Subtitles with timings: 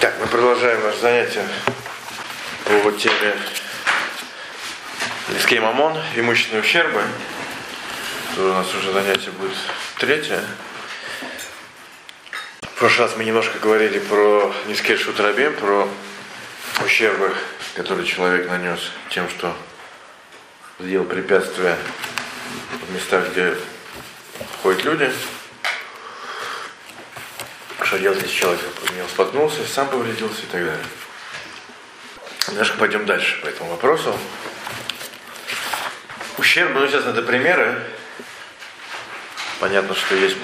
[0.00, 1.46] Так, мы продолжаем наше занятие
[2.64, 3.36] по теме
[5.28, 7.02] Лискей Мамон, имущественные ущербы.
[8.34, 9.58] Тут у нас уже занятие будет
[9.98, 10.42] третье.
[12.62, 15.86] В прошлый раз мы немножко говорили про Нискей Шутрабим, про
[16.82, 17.34] ущербы,
[17.74, 18.80] которые человек нанес
[19.10, 19.54] тем, что
[20.78, 21.76] сделал препятствия
[22.88, 23.54] в местах, где
[24.62, 25.12] ходят люди.
[27.90, 30.84] Что делать, если человек в него споткнулся, сам повредился и так далее.
[32.46, 34.16] Немножко пойдем дальше по этому вопросу.
[36.38, 37.82] Ущерб, ну, естественно, это примеры.
[39.58, 40.36] Понятно, что есть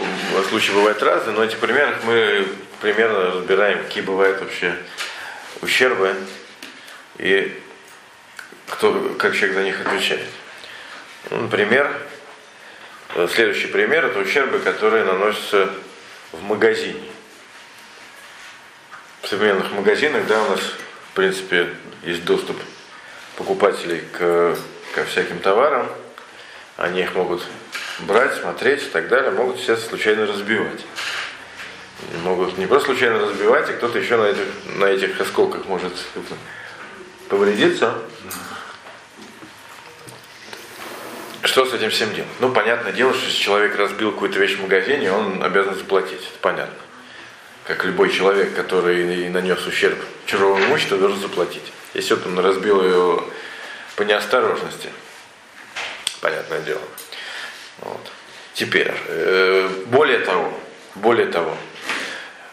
[0.48, 2.48] случаи бывают разные, но эти примеры мы
[2.80, 4.76] примерно разбираем, какие бывают вообще
[5.62, 6.16] ущербы
[7.18, 7.62] и
[8.70, 10.26] кто, как человек за них отвечает.
[11.30, 11.96] Ну, например,
[13.32, 15.72] следующий пример это ущербы, которые наносятся
[16.32, 17.02] в магазине.
[19.26, 21.70] В современных магазинах, да, у нас, в принципе,
[22.04, 22.56] есть доступ
[23.36, 24.56] покупателей к,
[24.94, 25.88] ко всяким товарам.
[26.76, 27.42] Они их могут
[28.06, 30.80] брать, смотреть и так далее, могут, естественно, случайно разбивать.
[32.22, 35.92] Могут не просто случайно разбивать, а кто-то еще на этих, на этих осколках может
[37.28, 37.98] повредиться.
[41.42, 42.30] Что с этим всем делать?
[42.38, 46.20] Ну, понятное дело, что если человек разбил какую-то вещь в магазине, он обязан заплатить.
[46.20, 46.85] Это понятно.
[47.66, 51.72] Как любой человек, который нанес ущерб чужому имуществу, должен заплатить.
[51.94, 53.24] Если он разбил ее
[53.96, 54.88] по неосторожности,
[56.20, 56.82] понятное дело.
[57.80, 58.00] Вот.
[58.54, 60.52] Теперь, э, более того,
[60.94, 61.56] более того,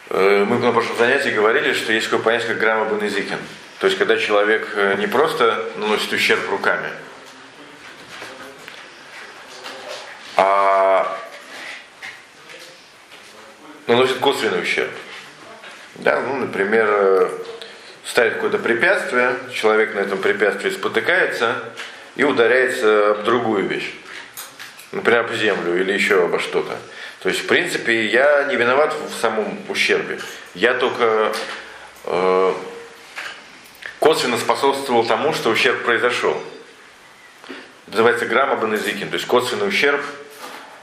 [0.09, 3.39] э, мы на прошлом занятии говорили, что есть такое понятие, как грамма бенезикин.
[3.79, 6.89] То есть, когда человек э, не просто наносит ущерб руками,
[10.37, 11.19] а
[13.87, 14.91] наносит косвенный ущерб.
[15.95, 17.31] Да, ну, например,
[18.05, 21.55] ставит какое-то препятствие, человек на этом препятствии спотыкается
[22.15, 23.93] и ударяется об другую вещь.
[24.91, 26.77] Например, об землю или еще обо что-то.
[27.21, 30.19] То есть, в принципе, я не виноват в самом ущербе.
[30.53, 31.33] Я только
[32.05, 32.53] э,
[33.99, 36.37] косвенно способствовал тому, что ущерб произошел.
[37.87, 40.01] называется грамма то есть косвенный ущерб,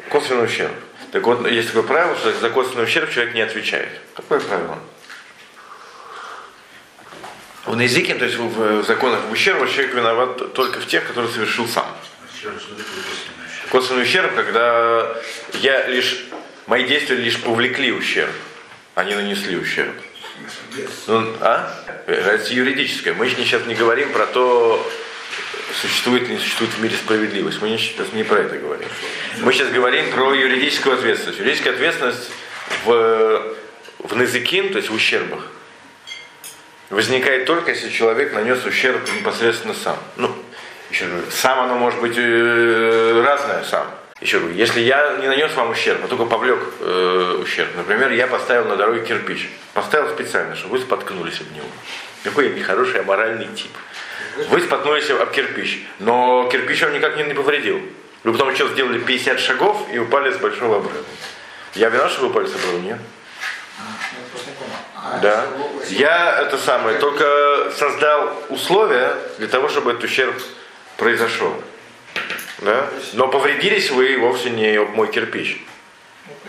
[0.09, 0.73] косвенный ущерб.
[1.13, 3.89] Так вот, есть такое правило, что за косвенный ущерб человек не отвечает.
[4.15, 4.79] Какое правило?
[7.67, 11.67] В Незикин, то есть в законах об ущербе, человек виноват только в тех, которые совершил
[11.69, 11.87] сам.
[13.71, 15.17] Косвенный ущерб, когда
[15.55, 16.25] я лишь,
[16.67, 18.33] мои действия лишь повлекли ущерб,
[18.95, 19.95] а не нанесли ущерб.
[21.07, 21.75] Ну, а?
[22.07, 23.15] Это юридическое.
[23.15, 24.91] Мы сейчас не говорим про то,
[25.75, 27.61] существует или не существует в мире справедливость.
[27.61, 28.89] Мы сейчас не про это говорим.
[29.39, 31.39] Мы сейчас говорим про юридическую ответственность.
[31.39, 32.31] Юридическая ответственность
[32.85, 33.55] в,
[33.99, 35.41] в назыкин, то есть в ущербах,
[36.91, 39.97] возникает только, если человек нанес ущерб непосредственно сам.
[40.17, 40.35] Ну,
[40.91, 43.87] еще говорю, сам оно может быть э, разное сам.
[44.21, 48.27] Еще говорю, если я не нанес вам ущерб, а только повлек э, ущерб, например, я
[48.27, 51.67] поставил на дороге кирпич, поставил специально, чтобы вы споткнулись об него.
[52.23, 53.71] Какой я нехороший, аморальный тип.
[54.49, 57.81] Вы споткнулись об кирпич, но кирпич вам никак не, не повредил.
[58.23, 61.05] Вы потом еще сделали 50 шагов и упали с большого обрыва.
[61.75, 62.79] Я виноват, что вы упали с обрыва?
[62.81, 62.99] Нет.
[65.23, 65.47] Да.
[65.89, 70.35] Я это самое, только создал условия для того, чтобы этот ущерб
[70.97, 71.55] произошел.
[72.59, 72.89] Да?
[73.15, 75.63] Но повредились вы вовсе не об мой кирпич.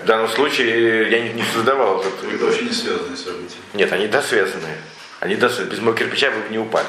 [0.04, 2.34] В данном случае я не, не создавал этот.
[2.34, 3.56] Это вообще не связанные события.
[3.74, 4.78] Нет, они да связанные.
[5.20, 5.72] Они да связаны.
[5.72, 6.88] Без моего кирпича вы бы не упали.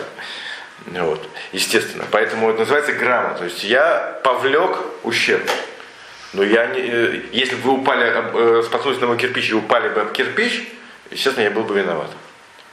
[0.87, 1.29] Вот.
[1.53, 2.05] Естественно.
[2.11, 3.35] Поэтому это называется грамма.
[3.35, 5.49] То есть я повлек ущерб.
[6.33, 8.11] Но я не, э, если бы вы упали,
[8.59, 10.67] э, споткнулись на мой кирпич и упали бы об кирпич,
[11.11, 12.11] естественно, я был бы виноват.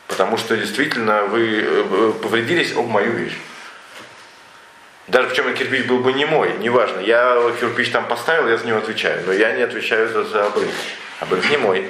[0.08, 3.38] Потому что действительно вы э, повредились об мою вещь.
[5.08, 7.02] Даже причем кирпич был бы не мой, неважно.
[7.02, 9.24] Я кирпич там поставил, я за него отвечаю.
[9.26, 10.72] Но я не отвечаю за, за обрыв.
[11.20, 11.86] Обрыв не мой.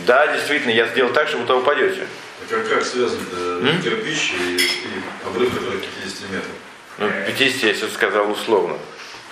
[0.00, 2.06] Да, действительно, я сделал так, что вы туда упадете.
[2.42, 6.52] А как, как связан э, кирпич и, и обрыв, который 50 метров?
[6.98, 8.76] Ну, 50 я сейчас сказал условно.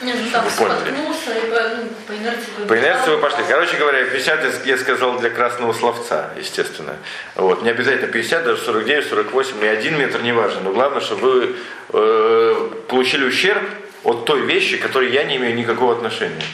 [0.00, 0.50] Нет, ну поняли.
[0.50, 2.68] споткнулся и по, ну, по инерции побежал.
[2.68, 3.44] По инерции вы пошли.
[3.48, 6.96] Короче говоря, 50 я сказал для красного словца, естественно.
[7.34, 7.62] Вот.
[7.62, 10.60] Не обязательно 50, даже 49, 48, и один метр, не важно.
[10.60, 11.56] Но главное, чтобы вы
[11.92, 13.64] э, получили ущерб
[14.04, 16.44] от той вещи, к которой я не имею никакого отношения.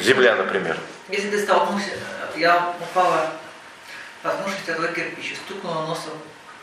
[0.00, 0.78] Земля, например.
[1.10, 1.90] Если ты столкнулся,
[2.36, 3.32] я упала,
[4.20, 6.12] споткнувшись о твой кирпич, и стукнула носом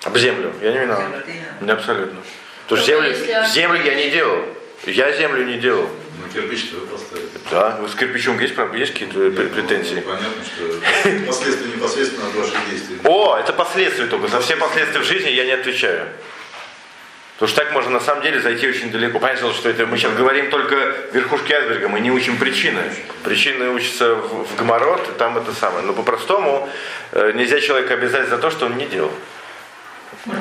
[0.04, 0.54] Об землю.
[0.62, 1.26] Я не виноват.
[1.62, 2.22] не абсолютно.
[2.68, 4.44] Потому что Только землю, если- землю я не делал.
[4.86, 5.90] Я землю не делал.
[6.22, 7.28] Ну, кирпич-то вы поставили.
[7.50, 10.00] Да, вы с кирпичом есть, проб- есть какие-то Ну, претензии?
[10.02, 12.98] понятно, что последствия непосредственно от ваших действий.
[13.04, 14.28] О, это последствия только.
[14.28, 16.08] За все последствия в жизни я не отвечаю.
[17.38, 19.20] Потому что так можно на самом деле зайти очень далеко.
[19.20, 20.76] Понятное дело, что это мы сейчас говорим только
[21.12, 22.82] верхушки айсберга, мы не учим причины.
[23.24, 25.86] Причины учатся в, в Гоморрот, и там это самое.
[25.86, 26.70] Но по-простому
[27.12, 29.12] э, нельзя человека обязать за то, что он не делал.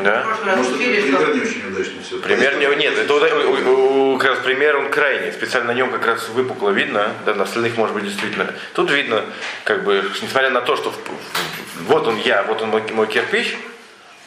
[0.02, 0.24] Да?
[0.56, 2.18] Может, пример не очень удачный все.
[2.20, 6.06] Пример не, нет, это у- у- как раз пример он крайний, специально на нем как
[6.06, 8.54] раз выпукло видно, да, на остальных может быть действительно.
[8.72, 9.24] Тут видно,
[9.64, 13.08] как бы, несмотря на то, что в- в- вот он я, вот он мой, мой
[13.08, 13.56] кирпич,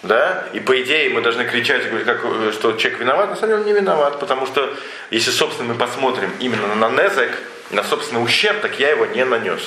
[0.04, 3.50] да, и по идее мы должны кричать, говорить, как, э, что человек виноват, на самом
[3.50, 4.74] деле он не виноват, потому что
[5.12, 7.32] если, собственно, мы посмотрим именно на незек,
[7.72, 9.62] на собственный ущерб, так я его не нанес.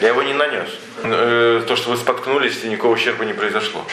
[0.00, 0.68] Я его не нанес.
[1.02, 3.84] Э, То, что вы споткнулись, никакого ущерба не произошло.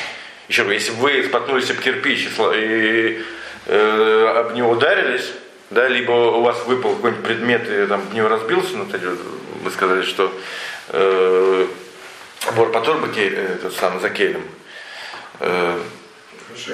[0.50, 3.24] Еще раз, если вы споткнулись об кирпич и, и,
[3.68, 5.31] э, об него ударились,
[5.69, 8.88] да, либо у вас выпал какой-нибудь предмет и там в него разбился, ну,
[9.63, 10.31] вы сказали, что
[10.89, 11.68] э,
[13.13, 14.44] ке- э, этот самый за келем.
[15.39, 15.80] Э,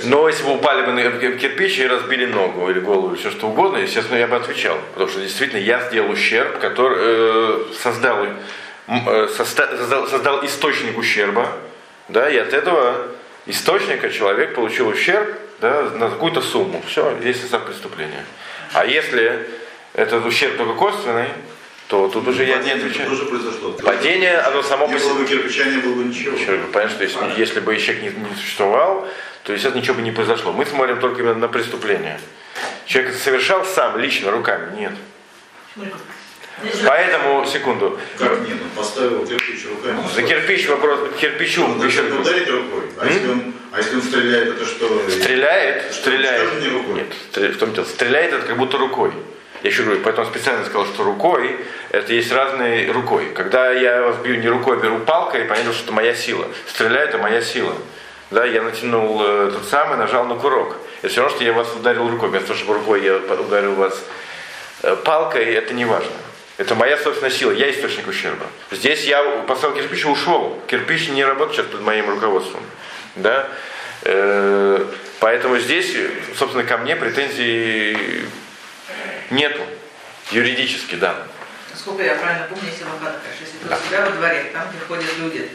[0.06, 3.32] но если бы упали бы на кир- кирпич и разбили ногу или голову, или все
[3.32, 4.78] что угодно, естественно, я бы отвечал.
[4.94, 8.26] Потому что действительно я сделал ущерб, который э, создал,
[8.88, 11.52] э, создал, создал источник ущерба,
[12.08, 13.08] да, и от этого
[13.46, 16.82] источника человек получил ущерб да, на какую-то сумму.
[16.88, 18.26] Все, здесь состав преступления.
[18.74, 19.48] А если
[19.94, 21.28] этот ущерб только косвенный,
[21.88, 23.10] то тут уже я не Падение отвечаю.
[23.10, 23.72] тоже произошло.
[23.72, 25.14] Падение, оно само по было себе.
[25.14, 26.36] бы кирпича, не было бы ничего.
[26.38, 29.08] Говорю, понятно, что если, если бы человек не, не существовал,
[29.44, 30.52] то, естественно, ничего бы не произошло.
[30.52, 32.20] Мы смотрим только именно на преступление.
[32.88, 34.76] Человек это совершал сам, лично, руками?
[34.76, 34.94] Нет.
[36.88, 38.58] Поэтому, секунду, Как нет?
[38.64, 40.00] Он поставил кирпич руками.
[40.16, 42.84] за кирпич вопрос, кирпичу Он еще ударить рукой.
[42.98, 45.10] А если, он, а если он стреляет, это что?
[45.10, 46.48] стреляет, стреляет.
[46.48, 46.96] Скажем, не рукой.
[46.96, 49.12] Нет, в том дело, стреляет это как будто рукой.
[49.66, 51.58] Я еще говорю, поэтому специально сказал, что рукой,
[51.90, 53.32] это есть разные рукой.
[53.34, 56.46] Когда я вас бью не рукой, а беру палкой, понятно, что это моя сила.
[56.68, 57.74] Стреляю, это моя сила.
[58.30, 60.78] Да, я натянул э, тот самый, нажал на курок.
[61.02, 62.30] Это все равно, что я вас ударил рукой.
[62.30, 64.00] Вместо того, чтобы рукой я ударил вас
[64.84, 66.14] э, палкой, это не важно.
[66.58, 68.46] Это моя собственная сила, я источник ущерба.
[68.70, 70.62] Здесь я поставил кирпич и ушел.
[70.68, 72.62] Кирпич не работает сейчас под моим руководством.
[73.16, 73.48] Да?
[74.04, 74.86] Э,
[75.20, 75.96] Поэтому здесь,
[76.38, 78.26] собственно, ко мне претензий
[79.30, 79.62] нету.
[80.32, 81.16] Юридически, да.
[81.72, 84.80] Насколько я правильно помню, если адвокат, конечно, если ты у себя во дворе, там, где
[84.88, 85.50] ходят люди,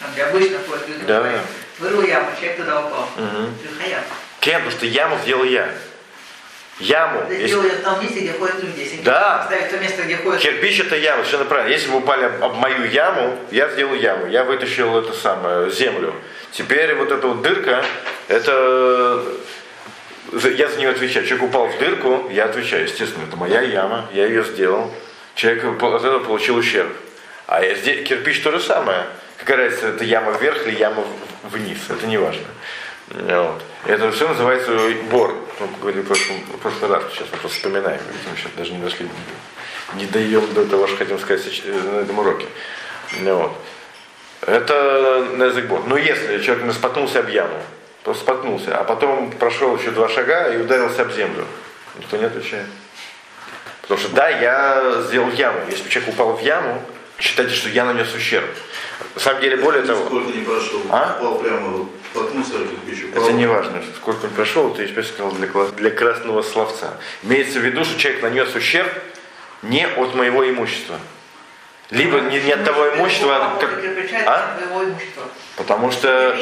[0.00, 1.40] там, где обычно ходят люди, Да, дворе,
[1.78, 3.08] вырыл яму, человек туда упал.
[3.16, 3.54] Мгм.
[3.62, 4.04] Ты хаят.
[4.40, 5.68] Кен, потому что яму сделал я.
[6.78, 7.24] Яму.
[7.26, 8.80] Ты Если- сделал ее в том месте, где ходят люди.
[8.80, 9.44] Если Да.
[9.46, 11.70] Ставить то место, где ходят Кирпич это яма, совершенно правильно.
[11.72, 16.14] Если вы упали об, об мою яму, я сделал яму, я вытащил это самое, землю.
[16.52, 17.82] Теперь вот эта вот дырка,
[18.28, 19.24] это
[20.32, 21.26] я за нее отвечаю.
[21.26, 24.92] Человек упал в дырку, я отвечаю, естественно, это моя яма, я ее сделал.
[25.34, 26.92] Человек по- от этого получил ущерб.
[27.46, 29.04] А здесь, кирпич то же самое.
[29.38, 31.04] Какая разница, это яма вверх или яма
[31.44, 32.46] вниз, это не важно.
[33.08, 33.62] Вот.
[33.86, 34.76] Это все называется
[35.10, 35.36] бор.
[35.58, 38.00] Как говорили в прошлом, в прошлый раз, сейчас мы просто вспоминаем.
[38.12, 39.08] Видимо, сейчас даже не дошли,
[39.94, 42.46] не даем до того, что хотим сказать э, на этом уроке.
[43.22, 43.52] Вот.
[44.42, 45.84] Это на язык бор.
[45.86, 47.62] Но если человек споткнулся об яму,
[48.14, 51.44] споткнулся, а потом прошел еще два шага и ударился об землю,
[51.98, 52.66] никто не отвечает.
[53.82, 55.60] Потому что да, я сделал яму.
[55.70, 56.82] Если бы человек упал в яму,
[57.18, 58.48] считайте, что я нанес ущерб.
[59.14, 61.16] На самом деле, более того, Сколько не прошел, А?
[61.18, 61.88] упал прямо.
[63.14, 66.94] Это не важно, сколько он прошел, ты теперь сказал для, для красного словца.
[67.22, 68.90] Имеется в виду, что человек нанес ущерб
[69.62, 70.98] не от моего имущества.
[71.90, 73.70] Либо не, от того имущества, а как-
[74.26, 74.56] а?
[75.56, 76.36] потому что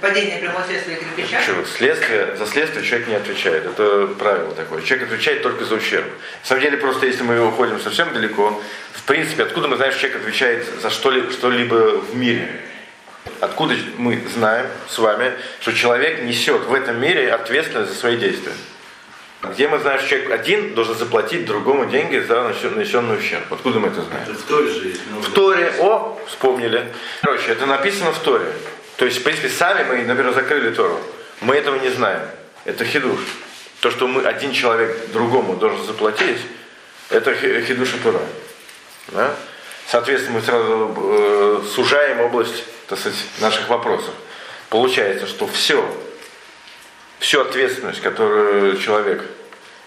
[0.00, 1.40] падение прямое следствие кирпича.
[1.76, 3.66] Следствие, за следствие человек не отвечает.
[3.66, 4.82] Это правило такое.
[4.82, 6.06] Человек отвечает только за ущерб.
[6.42, 8.60] На самом деле, просто если мы уходим совсем далеко,
[8.94, 12.48] в принципе, откуда мы знаем, что человек отвечает за что-либо, что-либо в мире?
[13.40, 18.52] Откуда мы знаем с вами, что человек несет в этом мире ответственность за свои действия?
[19.42, 23.52] Где мы знаем, что человек один должен заплатить другому деньги за нанесенный ущерб?
[23.52, 24.22] Откуда мы это знаем?
[24.22, 25.00] Это в Торе же есть.
[25.20, 26.92] В Торе, о, вспомнили.
[27.22, 28.46] Короче, это написано в Торе.
[28.96, 31.00] То есть, в принципе, сами мы, например, закрыли Тору.
[31.40, 32.20] Мы этого не знаем.
[32.64, 33.18] Это хидуш.
[33.80, 36.38] То, что мы один человек другому должен заплатить,
[37.10, 38.20] это хи- хидуш и Тора.
[39.08, 39.34] Да?
[39.88, 44.14] Соответственно, мы сразу э, сужаем область так сказать, наших вопросов.
[44.70, 45.84] Получается, что все,
[47.22, 49.22] всю ответственность, которую человек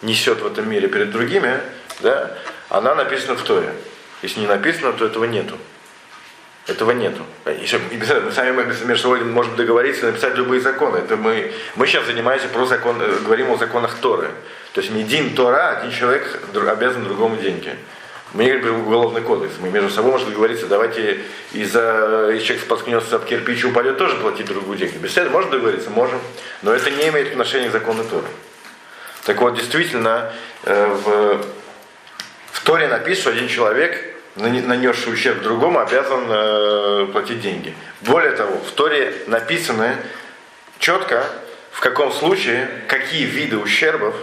[0.01, 1.60] несет в этом мире перед другими,
[2.00, 2.32] да,
[2.70, 3.74] она написана в Торе.
[4.22, 5.58] Если не написано, то этого нету.
[6.65, 7.24] Этого нету.
[7.62, 8.51] Еще, мы сами
[8.86, 10.98] между собой можем договориться написать любые законы.
[10.98, 14.30] Это мы, мы сейчас занимаемся про закон, э, говорим о законах Торы.
[14.74, 17.75] То есть не один Тора, один человек обязан другому деньги.
[18.34, 19.53] Мы не говорим про уголовный кодекс.
[19.60, 21.22] Мы между собой можем договориться, давайте
[21.53, 24.98] из-за если человек споткнется от кирпича упадет, тоже платить другую деньги.
[24.98, 25.89] Без этого можно договориться?
[25.89, 26.20] Можем.
[26.62, 28.27] Но это не имеет отношения к закону Торы.
[29.25, 31.46] Так вот, действительно, э, в,
[32.51, 37.74] в Торе написано, что один человек нанесший ущерб другому, обязан э, платить деньги.
[38.01, 39.96] Более того, в Торе написано
[40.79, 41.25] четко,
[41.72, 44.15] в каком случае, какие виды ущербов,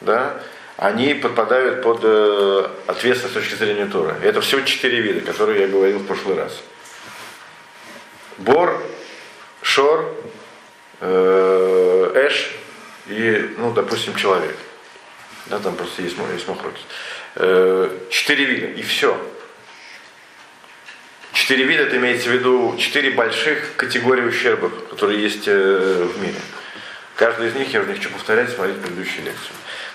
[0.00, 0.40] да,
[0.76, 4.16] они подпадают под э, ответственность с точки зрения Тора.
[4.22, 6.60] Это всего четыре вида, которые я говорил в прошлый раз.
[8.38, 8.82] Бор,
[9.60, 10.14] Шор,
[11.00, 12.52] э, Эш
[13.06, 14.56] и, ну, допустим, человек.
[15.46, 16.80] Да, там просто есть, есть махрокис.
[17.36, 19.16] Э, четыре вида, и все.
[21.32, 26.40] Четыре вида, это имеется в виду четыре больших категории ущербов, которые есть э, в мире.
[27.16, 29.54] Каждый из них, я уже не хочу повторять, смотреть предыдущую лекцию.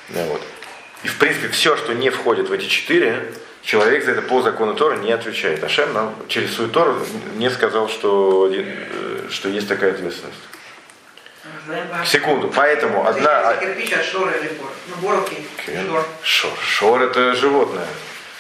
[0.10, 0.42] Да, вот.
[1.04, 4.74] И в принципе все, что не входит в эти четыре, человек за это по закону
[4.74, 5.64] Тора не отвечает.
[5.64, 6.96] Ашем нам через свою Тору
[7.36, 10.40] не сказал, что, э, что есть такая ответственность.
[12.06, 13.52] Секунду, поэтому одна...
[15.68, 16.00] Ну.
[16.24, 16.52] Шор.
[16.62, 17.88] Шор это животное.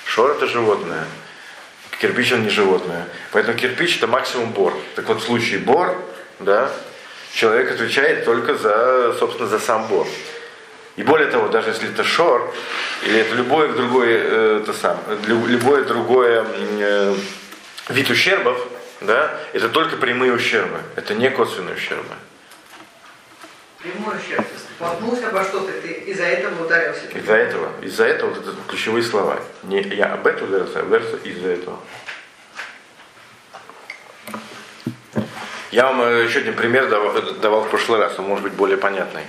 [0.05, 1.05] Шор это животное.
[1.99, 3.05] Кирпич он не животное.
[3.31, 4.73] Поэтому кирпич это максимум бор.
[4.95, 6.01] Так вот в случае бор,
[6.39, 6.71] да,
[7.33, 10.07] человек отвечает только за, собственно, за сам бор.
[10.97, 12.51] И более того, даже если это шор,
[13.03, 17.15] или это любое другое, э, это сам, любое другое э,
[17.89, 18.59] вид ущербов,
[19.01, 22.15] да, это только прямые ущербы, это не косвенные ущербы.
[23.77, 24.43] Прямой ущерб.
[24.75, 27.05] Споткнулся обо что-то, ты из-за этого ударился.
[27.13, 29.39] Из-за этого, из-за этого вот это ключевые слова.
[29.63, 31.79] Не я об этом ударился, а ударился из-за этого.
[35.69, 38.77] Я вам э, еще один пример давал, давал в прошлый раз, он может быть более
[38.77, 39.23] понятный.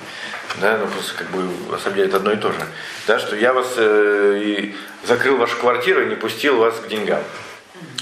[0.60, 2.58] Да, ну просто как бы на самом деле это одно и то же.
[3.06, 7.22] Да, что я вас э, и закрыл вашу квартиру и не пустил вас к деньгам.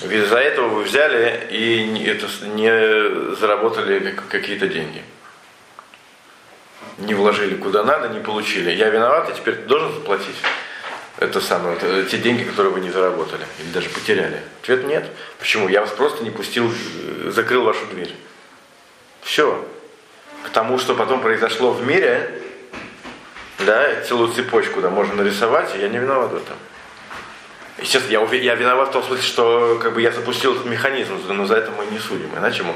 [0.02, 5.02] Из-за этого вы взяли и не, это, не заработали какие-то деньги
[6.98, 8.70] не вложили куда надо, не получили.
[8.70, 10.36] Я виноват, и теперь должен заплатить
[11.18, 14.40] это самое, это, те деньги, которые вы не заработали или даже потеряли.
[14.62, 15.06] Ответ нет.
[15.38, 15.68] Почему?
[15.68, 18.14] Я вас просто не пустил, э, закрыл вашу дверь.
[19.22, 19.66] Все.
[20.44, 22.30] К тому, что потом произошло в мире,
[23.60, 26.56] да, целую цепочку да, можно нарисовать, и я не виноват в этом.
[27.78, 31.44] Естественно, я, я виноват в том смысле, что как бы я запустил этот механизм, но
[31.46, 32.30] за это мы не судим.
[32.36, 32.74] Иначе мы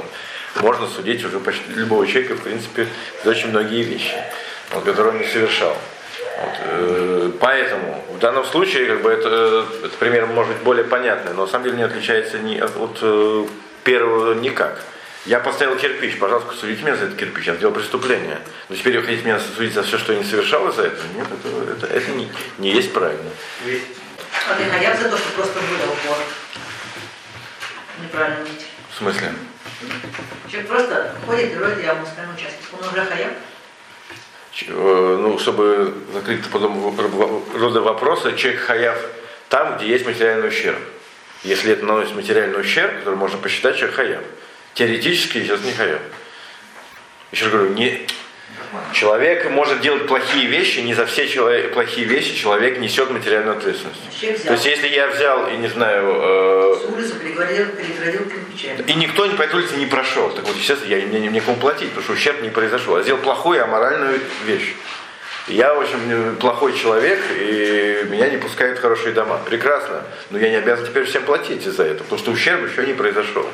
[0.61, 2.87] можно судить уже почти любого человека, в принципе,
[3.25, 4.15] за очень многие вещи,
[4.73, 5.77] вот, которые он не совершал.
[6.43, 11.33] Вот, э, поэтому в данном случае как бы это, это пример может быть более понятный,
[11.35, 13.47] но на самом деле не отличается ни от, от э,
[13.85, 14.83] первого никак.
[15.27, 18.41] Я поставил кирпич, пожалуйста, судите меня за этот кирпич, я сделал преступление.
[18.69, 21.07] Но теперь вы хотите меня судить за все, что я не совершал из-за этого?
[21.15, 23.31] Нет, это, это, это не, не есть правильно.
[24.49, 26.17] А ты хаяв за то, что просто выдал упор.
[28.03, 28.65] Неправильно видите.
[28.91, 29.33] В смысле?
[30.51, 32.65] Человек просто ходит и роет яму в своем участке.
[32.73, 33.33] Он уже хаяв?
[34.69, 36.97] Э, ну, чтобы закрыть потом
[37.55, 38.99] рода вопроса, человек хаяв
[39.51, 40.79] там, где есть материальный ущерб.
[41.43, 44.23] Если это наносит материальный ущерб, который можно посчитать, человек хаяв.
[44.75, 46.01] Теоретически сейчас не хаяв.
[47.33, 48.07] Еще раз говорю, не,
[48.93, 54.01] Человек может делать плохие вещи, не за все человек, плохие вещи человек несет материальную ответственность.
[54.45, 56.07] То есть если я взял и не знаю...
[56.07, 56.77] Э,
[58.87, 62.05] и никто по этой улице не прошел, так вот, естественно, я мне некому платить, потому
[62.05, 62.97] что ущерб не произошел.
[62.97, 64.75] Я сделал плохую, аморальную вещь.
[65.49, 69.41] Я, в общем, плохой человек, и меня не пускают в хорошие дома.
[69.45, 70.05] Прекрасно.
[70.31, 73.49] Но я не обязан теперь всем платить из-за этого, потому что ущерб еще не произошел.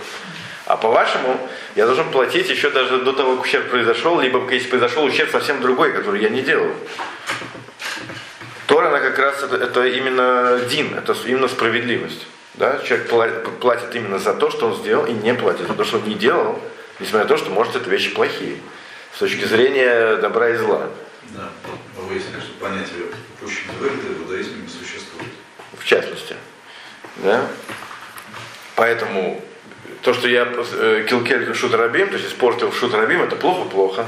[0.66, 1.38] А по-вашему,
[1.76, 5.60] я должен платить еще даже до того, как ущерб произошел, либо если произошел ущерб совсем
[5.60, 6.72] другой, который я не делал.
[8.66, 12.26] Тора, она как раз это, это именно дин, это именно справедливость.
[12.54, 12.80] Да?
[12.80, 13.08] Человек
[13.60, 16.16] платит именно за то, что он сделал, и не платит за то, что он не
[16.16, 16.60] делал,
[16.98, 18.56] несмотря на то, что, может, это вещи плохие.
[19.14, 20.88] С точки зрения добра и зла.
[21.30, 21.48] Да,
[21.96, 23.06] выяснили, что понятие
[23.40, 25.30] упущенной выгоды в иудаизме не существует.
[25.78, 26.34] В частности.
[27.18, 27.46] Да?
[28.74, 29.42] Поэтому
[30.06, 34.06] то, что я э, килкель шутарабим, то есть испортил шутарабим, это плохо-плохо.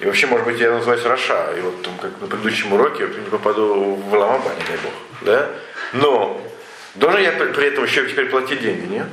[0.00, 1.54] И вообще, может быть, я называюсь Раша.
[1.56, 4.92] И вот там, как на предыдущем уроке, не попаду в Ламаба, не дай бог.
[5.20, 5.48] Да?
[5.92, 6.44] Но
[6.96, 9.06] должен я при этом еще теперь платить деньги, нет?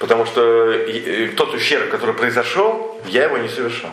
[0.00, 0.84] Потому что
[1.36, 3.92] тот ущерб, который произошел, я его не совершал.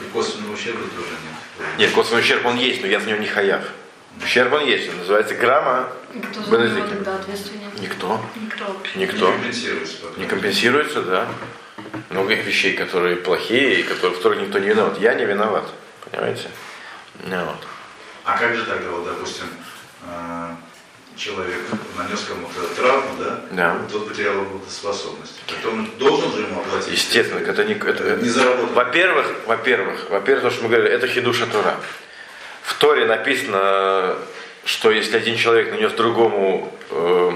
[0.00, 1.68] И косвенного ущерба тоже нет.
[1.76, 3.62] Нет, косвенный ущерб он есть, но я за него не хаяв.
[4.22, 5.88] Ущерб он есть, он называется грамма
[6.30, 7.70] Кто за него тогда ответственен?
[7.80, 8.20] Никто.
[8.36, 8.76] Никто.
[8.96, 9.28] Никто.
[9.28, 9.96] Не компенсируется.
[10.02, 10.20] пока.
[10.20, 11.28] Не компенсируется, да.
[12.10, 14.98] Много вещей, которые плохие и которые, в которых никто не виноват.
[15.00, 15.64] Я не виноват,
[16.04, 16.50] понимаете?
[17.24, 17.66] Ну, вот.
[18.24, 19.46] А как же тогда, вот, допустим,
[20.06, 20.54] э,
[21.16, 21.60] человек
[21.96, 23.40] нанес кому-то травму, да?
[23.52, 23.76] Да.
[23.90, 25.40] Тот потерял работоспособность.
[25.46, 26.92] Так он должен же ему оплатить?
[26.92, 27.74] Естественно, это не...
[27.74, 28.74] Это, Не заработал.
[28.74, 31.76] Во-первых, во-первых, во-первых, то, что мы говорили, это хидуша Тура.
[32.62, 34.16] В Торе написано,
[34.64, 37.32] что если один человек нанес другому э,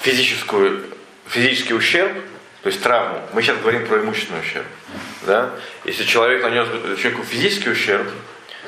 [0.00, 0.84] физическую,
[1.26, 2.12] физический ущерб,
[2.62, 4.66] то есть травму, мы сейчас говорим про имущественный ущерб,
[5.26, 5.50] да?
[5.84, 6.66] Если человек нанес
[6.98, 8.06] человеку физический ущерб,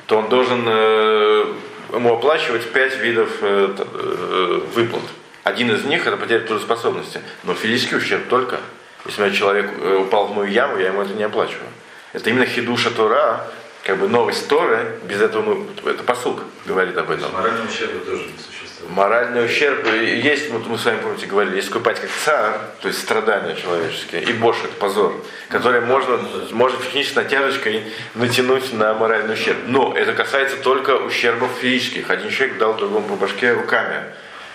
[0.07, 1.55] то он должен э,
[1.93, 5.05] ему оплачивать пять видов э, выплат.
[5.45, 8.61] Один из них это потеря трудоспособности, но физический ущерб только.
[9.07, 9.71] Если у меня человек
[10.01, 11.69] упал в мою яму, я ему это не оплачиваю.
[12.13, 13.47] Это именно хидуша Тора,
[13.87, 17.33] как бы новость Торы, без этого мы, это посук говорит об этом.
[17.33, 18.91] Морального ущерба тоже не существует.
[18.91, 23.01] Моральный ущерб есть, вот мы с вами, помните, говорили, есть понятие, как царь, то есть
[23.01, 25.15] страдания человеческие, и бош, это позор,
[25.49, 26.19] который можно,
[26.51, 27.85] может технической натяжечкой
[28.17, 29.59] натянуть на моральный ущерб.
[29.69, 32.11] Но это касается только ущербов физических.
[32.11, 34.03] Один человек дал другому по башке руками.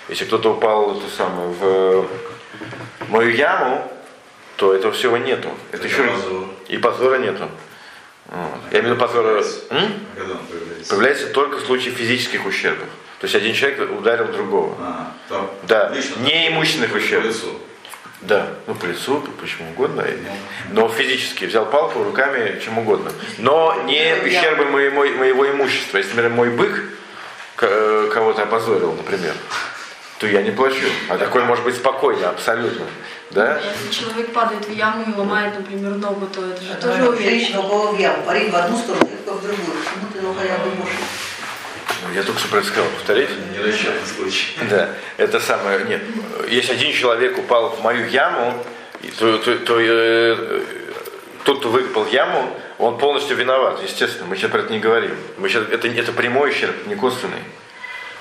[0.10, 2.06] Если кто-то упал это самое, в
[3.08, 3.90] мою яму,
[4.58, 5.48] то этого всего нету.
[5.72, 6.46] Это Это еще позор.
[6.68, 7.50] и позора нету.
[8.72, 9.06] Я имею в виду
[10.32, 10.90] он появляется?
[10.90, 12.88] Появляется только в случае физических ущербов.
[13.20, 14.76] То есть один человек ударил другого.
[14.80, 17.36] А, там Да, лично не имущественных по ущербов.
[18.22, 20.06] Да, ну по лицу, почему угодно.
[20.72, 23.12] Но физически взял палку руками, чем угодно.
[23.38, 25.98] Но не ущербы моего, моего имущества.
[25.98, 26.84] Если, например, мой бык
[27.62, 29.34] э, кого-то опозорил, например,
[30.22, 30.86] то я не плачу.
[31.10, 32.86] А такой может быть спокойно, абсолютно.
[33.32, 33.60] Да?
[33.60, 37.92] Если человек падает в яму и ломает, например, ногу, то это же Это тоже упала
[37.92, 39.78] в яму, парень в одну сторону, девушка в другую.
[39.78, 40.94] Почему ты ну хотя бы можешь?
[42.14, 42.90] Я только что про это сказал.
[42.90, 43.30] Повторить?
[43.58, 44.60] Нерасчетный случай.
[44.70, 46.04] Да, это самое, нет,
[46.50, 48.64] если один человек упал в мою яму,
[49.18, 50.62] то, то- то, э,
[51.46, 55.16] тот, кто выкопал яму, он полностью виноват, естественно, мы сейчас про это не говорим.
[55.40, 57.42] Мы сейчас, это, это прямой ущерб, не косвенный.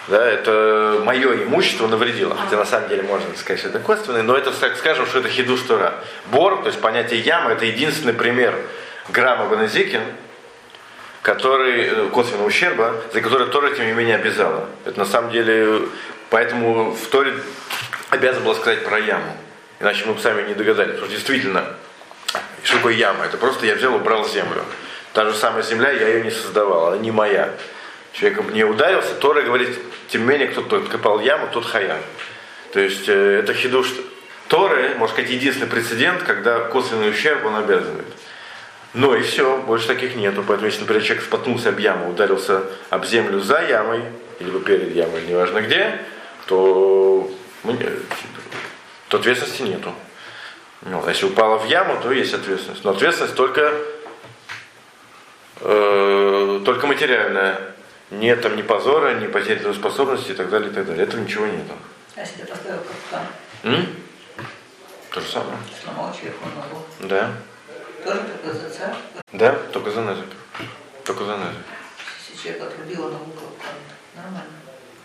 [0.09, 2.37] Да, это мое имущество навредило.
[2.37, 5.29] Хотя на самом деле можно сказать, что это косвенный, но это так скажем, что это
[5.29, 5.95] хидуш Тора.
[6.33, 8.55] Бор, то есть понятие ямы, это единственный пример
[9.09, 10.03] грамма Баназикин,
[11.23, 14.69] который, э, косвенного ущерба, за который Тора тем не менее обязала.
[14.85, 15.83] Это на самом деле,
[16.31, 17.35] поэтому в Торе
[18.11, 19.37] обязан был сказать про яму.
[19.81, 20.93] Иначе мы бы сами не догадались.
[20.93, 21.65] Потому что действительно,
[22.63, 23.25] что такое яма?
[23.25, 24.65] Это просто я взял, убрал землю.
[25.13, 27.51] Та же самая земля, я ее не создавал, она не моя.
[28.13, 32.01] Человек не ударился, Тора говорит, тем не менее, кто тот копал яму, тот хая.
[32.73, 33.93] То есть э, это хидуш
[34.51, 38.07] Торы, можно сказать, единственный прецедент, когда косвенный ущерб он обязывает.
[38.95, 40.43] Ну и все, больше таких нету.
[40.45, 44.03] Поэтому если, например, человек споткнулся об яму, ударился об землю за ямой,
[44.41, 46.01] либо перед ямой, неважно где,
[46.47, 47.31] то,
[49.07, 49.95] то ответственности нету.
[50.83, 52.83] Ну, а если упала в яму, то есть ответственность.
[52.83, 53.73] Но ответственность только,
[55.61, 57.77] э, только материальная.
[58.11, 61.05] Нет там ни позора, ни потери способности и так далее, и так далее.
[61.07, 61.75] Этого ничего нету.
[62.17, 63.27] А если ты поставил капкан,
[63.63, 63.87] М?
[65.11, 65.57] То же самое.
[65.83, 67.31] сломал человеку ногу, Да.
[68.05, 68.95] тоже только за царь.
[69.33, 70.25] Да, только за назик.
[71.05, 71.59] Только за назик.
[72.33, 73.75] Если человек отрубил ногу капкан,
[74.17, 74.43] нормально.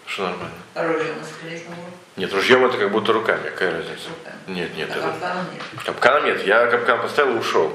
[0.07, 0.55] Что нормально?
[0.73, 1.81] Оружие настрелить ногу,
[2.15, 4.09] Нет, ружьем это как будто руками, какая разница?
[4.09, 4.37] руками.
[4.47, 5.07] Нет, нет, а это...
[5.09, 5.83] капкана нет.
[5.85, 7.73] Капкана нет, я капкан поставил и ушел.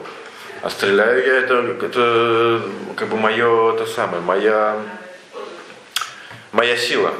[0.63, 1.55] А стреляю я, это,
[1.87, 2.63] это
[2.97, 4.81] как бы мое, это самое, моя,
[6.53, 7.15] моя сила.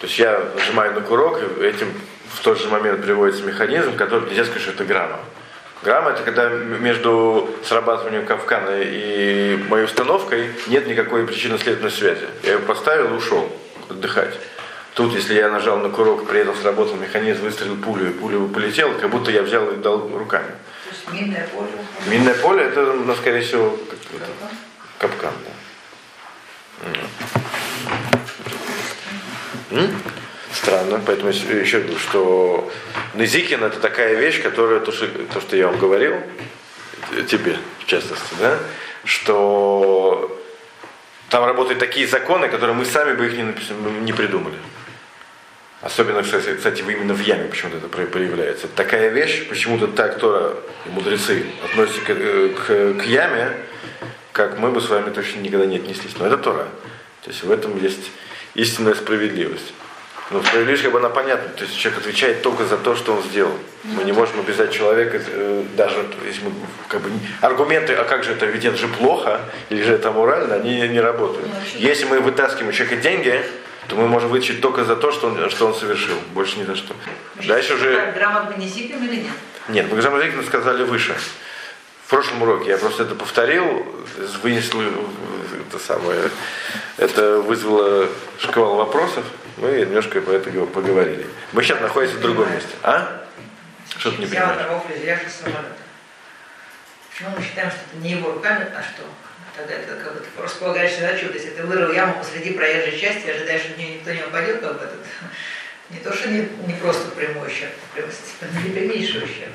[0.00, 1.92] То есть я нажимаю на курок, и этим
[2.32, 5.20] в тот же момент приводится механизм, который нельзя сказать, что это грамма.
[5.82, 12.26] Грамма это когда между срабатыванием капкана и моей установкой нет никакой причинно-следственной связи.
[12.42, 13.50] Я его поставил и ушел
[13.90, 14.34] отдыхать.
[14.94, 18.92] Тут, если я нажал на курок, при этом сработал механизм, выстрелил пулю, и пуля полетела,
[18.94, 20.50] как будто я взял и дал руками.
[20.84, 21.68] То есть минное поле.
[22.06, 24.48] Минное поле это, ну, скорее всего, Капкан.
[24.98, 25.32] капкан.
[25.44, 25.50] Да.
[30.52, 32.70] Странно, поэтому еще говорю, что
[33.14, 36.16] Незикин это такая вещь, которая, то что, то, что я вам говорил,
[37.28, 38.58] тебе в частности, да,
[39.04, 40.38] что
[41.30, 43.54] там работают такие законы, которые мы сами бы их не,
[44.02, 44.56] не придумали.
[45.80, 48.68] Особенно, кстати, именно в яме почему-то это про- проявляется.
[48.68, 50.18] Такая вещь, почему-то так
[50.86, 53.56] и мудрецы относятся к, э, к- к яме,
[54.32, 56.12] как мы бы с вами точно никогда не отнеслись.
[56.18, 56.66] Но это Тора.
[57.22, 58.10] То есть в этом есть
[58.54, 59.72] истинная справедливость.
[60.30, 61.50] Ну, справедливость, как бы она понятна.
[61.50, 63.52] То есть человек отвечает только за то, что он сделал.
[63.84, 66.52] Мы не можем обязать человека, э, даже если мы,
[66.88, 67.10] как бы,
[67.42, 71.00] аргументы, а как же это, ведь это же плохо, или же это морально, они не
[71.00, 71.48] работают.
[71.74, 73.44] Если мы вытаскиваем у человека деньги,
[73.88, 76.76] то мы можем вытащить только за то, что он, что он совершил, больше ни за
[76.76, 76.94] что.
[77.46, 78.12] Дальше уже...
[78.14, 79.32] Грамотно не или нет?
[79.68, 80.00] Нет, мы
[80.44, 81.14] сказали выше.
[82.12, 83.86] В прошлом уроке я просто это повторил,
[84.42, 84.86] вынесли
[85.66, 86.28] это самое,
[86.98, 88.06] это вызвало
[88.38, 89.24] шквал вопросов,
[89.56, 91.26] мы немножко по этому поговорили.
[91.52, 92.68] Мы сейчас находимся в другом месте.
[92.82, 93.24] А?
[93.96, 94.58] Что ты не понимаешь?
[97.10, 99.04] Почему мы считаем, что это не его руками, а что?
[99.56, 103.30] Тогда это как бы ты располагаешь задачу, то есть ты вырыл яму посреди проезжей части,
[103.30, 105.00] ожидаешь, что в нее никто не упадет, как бы этот,
[105.88, 109.52] не то, что не, не просто прямой ущерб, а прям, типа, наипрямейший ущерб.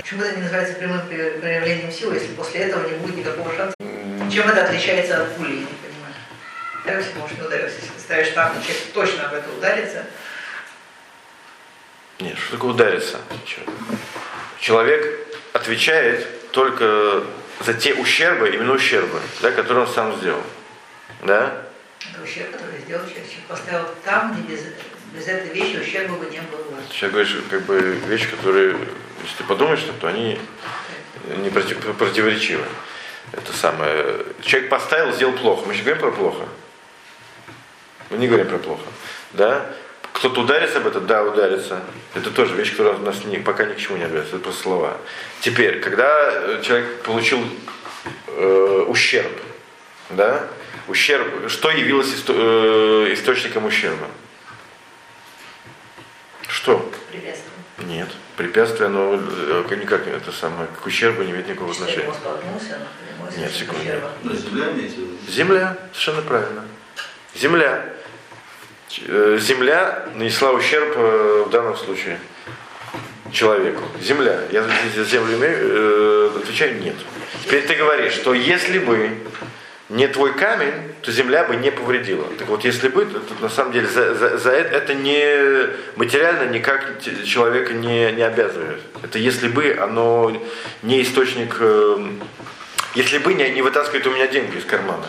[0.00, 3.74] Почему это не называется прямым проявлением силы, если после этого не будет никакого шанса?
[4.32, 6.14] Чем это отличается от пули, я не понимаю.
[6.84, 7.76] Ударился, может, не ударился.
[7.80, 10.06] Если ты ставишь там, человек точно об это ударится,
[12.20, 13.18] Нет, что такое удариться?
[13.44, 13.60] Чё?
[14.60, 17.24] Человек отвечает только
[17.66, 20.42] за те ущербы, именно ущербы, да, которые он сам сделал.
[21.22, 21.64] Да?
[22.12, 23.28] это ущерб, который сделал человек.
[23.28, 24.60] Человек поставил там, где без,
[25.12, 26.80] без этой вещи ущерба бы не было.
[26.88, 28.76] Сейчас говоришь, как бы вещи, которые,
[29.28, 30.40] если ты подумаешь, то они
[31.36, 32.64] не против- противоречивы.
[33.32, 34.24] Это самое.
[34.42, 35.66] Человек поставил, сделал плохо.
[35.66, 36.48] Мы сейчас говорим про плохо.
[38.10, 38.84] Мы не говорим про плохо.
[39.32, 39.66] Да?
[40.14, 41.00] Кто-то ударится об это?
[41.00, 41.80] Да, ударится.
[42.14, 44.28] Это тоже вещь, которая у нас ни- пока ни к чему не обязывает.
[44.34, 44.96] Это просто слова.
[45.40, 47.38] Теперь, когда э, человек получил
[48.28, 49.30] э, ущерб,
[50.10, 50.46] да?
[50.88, 54.08] Ущерб, что явилось исто- э, источником ущерба?
[56.48, 56.90] Что?
[57.10, 57.52] Приветствую.
[57.80, 58.08] Нет.
[58.38, 62.14] Препятствие, оно э, никак не это самое, к ущербу не имеет никакого отношения.
[63.36, 63.80] Нет, секунду.
[63.80, 64.10] ущербом.
[64.22, 66.64] На земля совершенно правильно.
[67.34, 67.84] Земля.
[69.08, 72.20] Э, Земля нанесла ущерб э, в данном случае
[73.32, 73.82] человеку.
[74.00, 74.42] Земля.
[74.52, 76.94] Я за землю имею, отвечаю нет.
[77.42, 79.18] Теперь ты говоришь, что если бы
[79.88, 82.26] не твой камень, то земля бы не повредила.
[82.38, 85.70] Так вот, если бы, то, то на самом деле за, за- за это, это не
[85.96, 88.82] материально никак человека не, не обязывает.
[89.02, 90.42] Это если бы оно
[90.82, 92.10] не источник, э,
[92.94, 95.06] если бы не, не вытаскивает у меня деньги из кармана.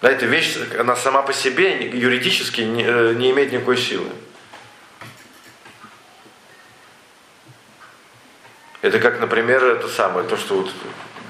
[0.00, 4.08] Да, эта вещь, она сама по себе юридически не, э, не имеет никакой силы.
[8.80, 10.72] Это как, например, это самое, то, что вот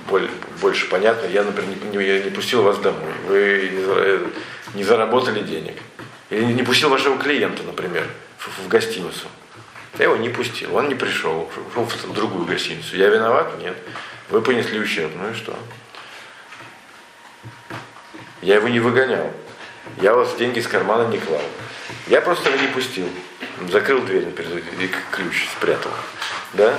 [0.08, 5.42] боль- больше понятно, я, например, не, я не пустил вас домой, вы не, не заработали
[5.42, 5.76] денег.
[6.30, 8.06] Или не пустил вашего клиента, например,
[8.38, 9.28] в, в гостиницу.
[9.98, 12.96] Я его не пустил, он не пришел, в другую гостиницу.
[12.96, 13.58] Я виноват?
[13.60, 13.76] Нет.
[14.30, 15.54] Вы понесли ущерб, ну и что?
[18.40, 19.30] Я его не выгонял.
[20.00, 21.42] Я вас деньги из кармана не клал.
[22.06, 23.08] Я просто его не пустил.
[23.70, 25.92] Закрыл дверь наперед и ключ спрятал.
[26.54, 26.74] Да?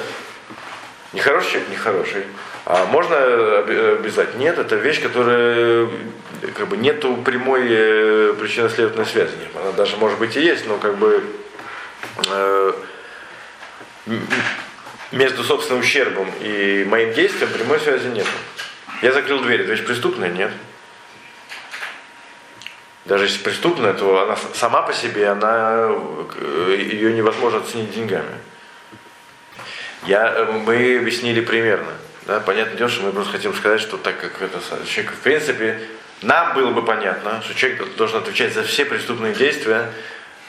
[1.14, 1.70] Нехороший человек?
[1.70, 2.26] Нехороший.
[2.66, 3.18] А можно
[3.60, 4.36] об- обязать?
[4.36, 5.88] Нет, это вещь, которая э,
[6.56, 9.36] как бы нету прямой э, причинно-следственной связи.
[9.56, 11.24] Она даже может быть и есть, но как бы
[12.30, 12.74] э,
[15.12, 18.28] между собственным ущербом и моим действием прямой связи нет.
[19.02, 20.30] Я закрыл дверь, это вещь преступная?
[20.30, 20.52] Нет.
[23.04, 25.90] Даже если преступная, то она сама по себе, она,
[26.36, 28.38] э, ее невозможно оценить деньгами.
[30.06, 31.92] Я, э, мы объяснили примерно.
[32.26, 35.80] Да, понятное дело, что мы просто хотим сказать, что так как это человек, в принципе,
[36.22, 39.92] нам было бы понятно, что человек должен отвечать за все преступные действия.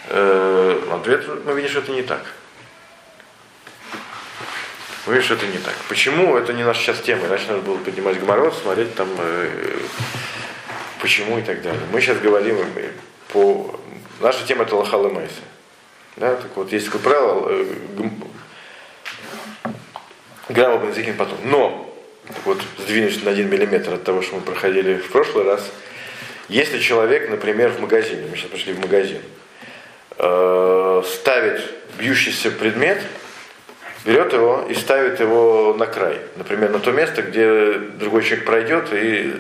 [0.08, 2.24] Э, ответ мы видим, что это не так.
[5.06, 5.74] Мы видим, что это не так.
[5.88, 6.37] Почему?
[6.37, 7.26] Это не наша сейчас тема.
[7.26, 9.80] Иначе надо было поднимать гоморрот, смотреть там, э,
[11.00, 11.80] почему и так далее.
[11.90, 12.90] Мы сейчас говорим э,
[13.32, 13.80] по...
[14.20, 15.42] Наша тема это лохал и майса.
[16.16, 17.64] Да, так вот, есть такое правило, э,
[17.96, 18.28] гм-
[20.48, 21.38] грамма бензикин потом.
[21.44, 21.94] Но,
[22.44, 25.70] вот, сдвинусь на один миллиметр от того, что мы проходили в прошлый раз,
[26.48, 29.20] если человек, например, в магазине, мы сейчас пришли в магазин,
[30.18, 31.62] э, ставит
[31.98, 33.00] бьющийся предмет,
[34.04, 36.18] берет его и ставит его на край.
[36.37, 39.33] Например, на то место, где другой человек пройдет и,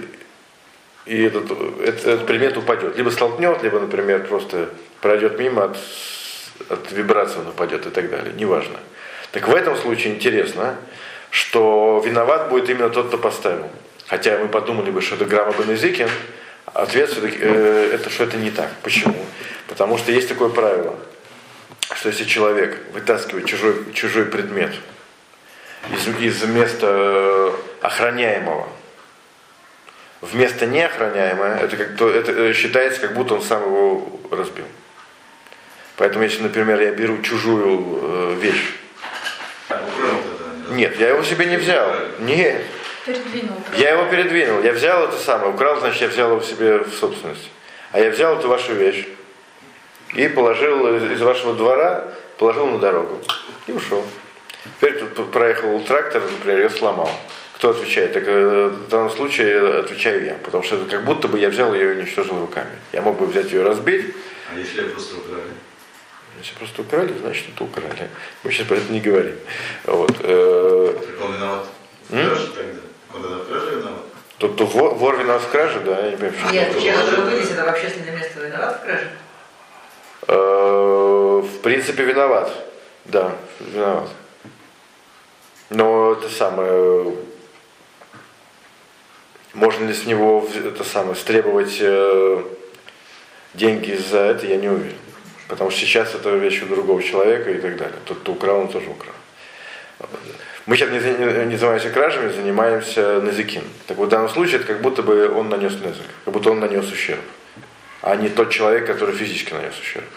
[1.04, 1.50] и этот,
[1.82, 2.96] этот, этот предмет упадет.
[2.96, 4.70] Либо столкнет, либо, например, просто
[5.02, 5.76] пройдет мимо, от,
[6.70, 8.32] от вибрации он упадет и так далее.
[8.34, 8.78] Неважно.
[9.34, 10.76] Так в этом случае интересно,
[11.30, 13.68] что виноват будет именно тот, кто поставил.
[14.06, 16.08] Хотя мы подумали бы, что это грамма Бенезикин,
[16.66, 18.70] ответ все-таки, э, это, что это не так.
[18.84, 19.16] Почему?
[19.66, 20.96] Потому что есть такое правило,
[21.96, 24.72] что если человек вытаскивает чужой, чужой предмет
[25.92, 28.68] из, из места охраняемого
[30.20, 34.66] вместо неохраняемое, это, как, то, это э, считается, как будто он сам его разбил.
[35.96, 38.74] Поэтому, если, например, я беру чужую э, вещь.
[40.70, 41.90] Нет, я его себе не взял.
[42.20, 42.62] Нет.
[43.04, 43.56] Передвинул.
[43.76, 44.62] Я его передвинул.
[44.62, 47.50] Я взял это самое, украл, значит, я взял его себе в собственность.
[47.92, 49.06] А я взял эту вашу вещь
[50.14, 52.04] и положил из вашего двора,
[52.38, 53.20] положил на дорогу
[53.66, 54.04] и ушел.
[54.64, 57.10] Теперь тут проехал трактор, например, ее сломал.
[57.56, 58.14] Кто отвечает?
[58.14, 61.74] Так э, в данном случае отвечаю я, потому что это как будто бы я взял
[61.74, 62.70] ее и уничтожил руками.
[62.92, 64.14] Я мог бы взять ее и разбить,
[64.52, 65.42] А если я просто украли?
[66.40, 68.08] Если просто украли, значит это украли.
[68.42, 69.36] Мы сейчас про это не говорим.
[69.84, 70.12] Вот.
[70.20, 71.66] э, он виноват.
[72.08, 72.26] В М?
[72.28, 72.80] краже тогда?
[73.14, 74.02] Он тогда в краже виноват?
[74.38, 76.52] Тут то вор, вор виноват в краже, да, я не понимаю, почему.
[76.52, 79.10] Нет, человек, который это в общественное место, виноват в краже?
[80.28, 82.50] Э, В принципе, виноват.
[83.04, 84.08] Да, виноват.
[85.70, 87.14] Но это самое...
[89.54, 92.42] Можно ли с него это самое, стребовать э,
[93.54, 94.96] деньги за это, я не уверен.
[95.48, 97.98] Потому что сейчас это вещь у другого человека и так далее.
[98.06, 99.14] Тот, кто украл, он тоже украл.
[100.66, 103.62] Мы сейчас не, за- не- не занимаемся кражами, занимаемся назиким.
[103.86, 106.60] Так вот, в данном случае это как будто бы он нанес незик, как будто он
[106.60, 107.20] нанес ущерб,
[108.00, 110.08] а не тот человек, который физически нанес ущерб.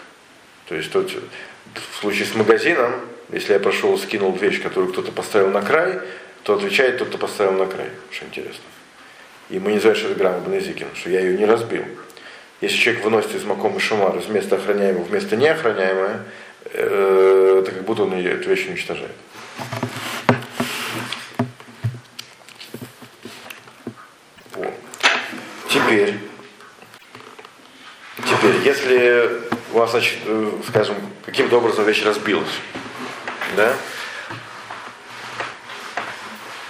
[0.68, 2.92] То есть тот, в случае с магазином,
[3.30, 6.00] если я прошел, скинул вещь, которую кто-то поставил на край,
[6.44, 7.90] то отвечает тот, кто поставил на край.
[8.10, 8.64] Что интересно.
[9.50, 11.84] И мы не называем, что это грамма Бенезикин, что я ее не разбил.
[12.60, 16.24] Если человек выносит из Макома Шумар из места охраняемого в место неохраняемое,
[16.64, 19.12] э, это как будто он эту вещь уничтожает.
[25.68, 26.18] Теперь,
[28.16, 29.40] теперь, если
[29.72, 32.48] у вас, значит, э, скажем, каким-то образом вещь разбилась,
[33.56, 33.72] да,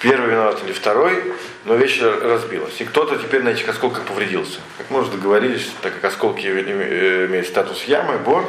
[0.03, 1.33] первый виноват или второй,
[1.69, 2.81] но вещь разбилась.
[2.81, 4.59] И кто-то теперь на этих осколках повредился.
[4.79, 8.49] Как мы уже договорились, так как осколки име- имеют статус ямы, бор,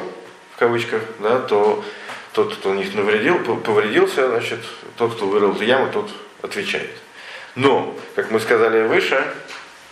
[0.55, 1.83] в кавычках, да, то
[2.31, 4.59] тот, кто них навредил, повредился, значит,
[4.97, 6.09] тот, кто вырыл эту яму, тот
[6.41, 6.91] отвечает.
[7.55, 9.21] Но, как мы сказали выше,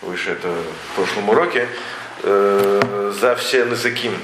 [0.00, 1.68] выше это в прошлом уроке,
[2.22, 4.14] э, за все назыким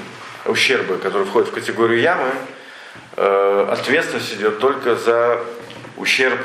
[0.45, 2.31] ущербы, которые входят в категорию ямы,
[3.17, 5.43] э, ответственность идет только за
[5.95, 6.39] ущерб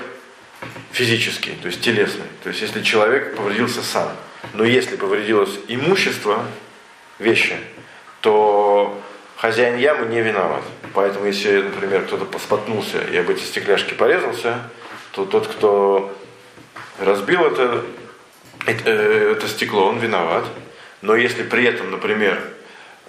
[0.92, 2.26] физический, то есть телесный.
[2.42, 4.08] То есть если человек повредился сам.
[4.54, 6.44] Но если повредилось имущество,
[7.20, 7.56] вещи,
[8.20, 9.00] то
[9.36, 10.64] хозяин ямы не виноват.
[10.94, 14.58] Поэтому если, например, кто-то поспоткнулся и об эти стекляшки порезался,
[15.12, 16.12] то тот, кто
[16.98, 17.84] разбил это,
[18.66, 20.44] это, это стекло, он виноват.
[21.02, 22.42] Но если при этом, например,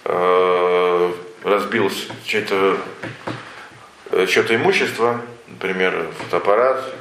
[0.04, 1.12] э,
[1.42, 1.90] разбил
[2.24, 2.78] чье-то
[4.10, 6.94] э, чье-то имущество, например, фотоаппарат,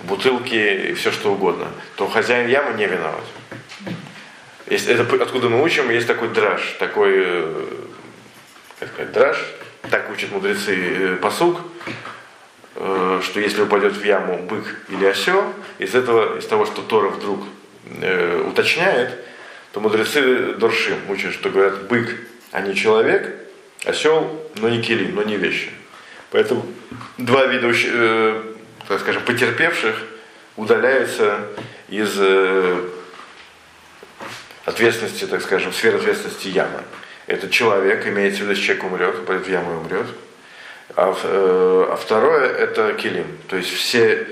[0.00, 3.24] бутылки и все что угодно, то хозяин ямы не виноват.
[4.68, 7.64] Есть, это откуда мы учим, есть такой драж, такой, э,
[8.80, 9.38] как сказать, драж,
[9.90, 11.60] так учат мудрецы э, посук,
[12.74, 17.08] э, что если упадет в яму бык или осел, из этого, из того, что Тора
[17.08, 17.44] вдруг
[18.00, 19.18] э, уточняет,
[19.72, 22.16] то мудрецы Доршим учат, что говорят бык,
[22.50, 23.34] а не человек,
[23.84, 25.70] осел, но не килим, но не вещи.
[26.30, 26.66] Поэтому
[27.18, 28.42] два вида, э,
[28.88, 29.96] так скажем, потерпевших
[30.56, 31.40] удаляются
[31.88, 32.84] из э,
[34.64, 36.82] ответственности, так скажем, сферы ответственности ямы.
[37.26, 40.06] Это человек, имеется в виду, человек умрет, в яму умрет.
[40.94, 43.26] А, э, а второе это килим.
[43.48, 44.26] То есть все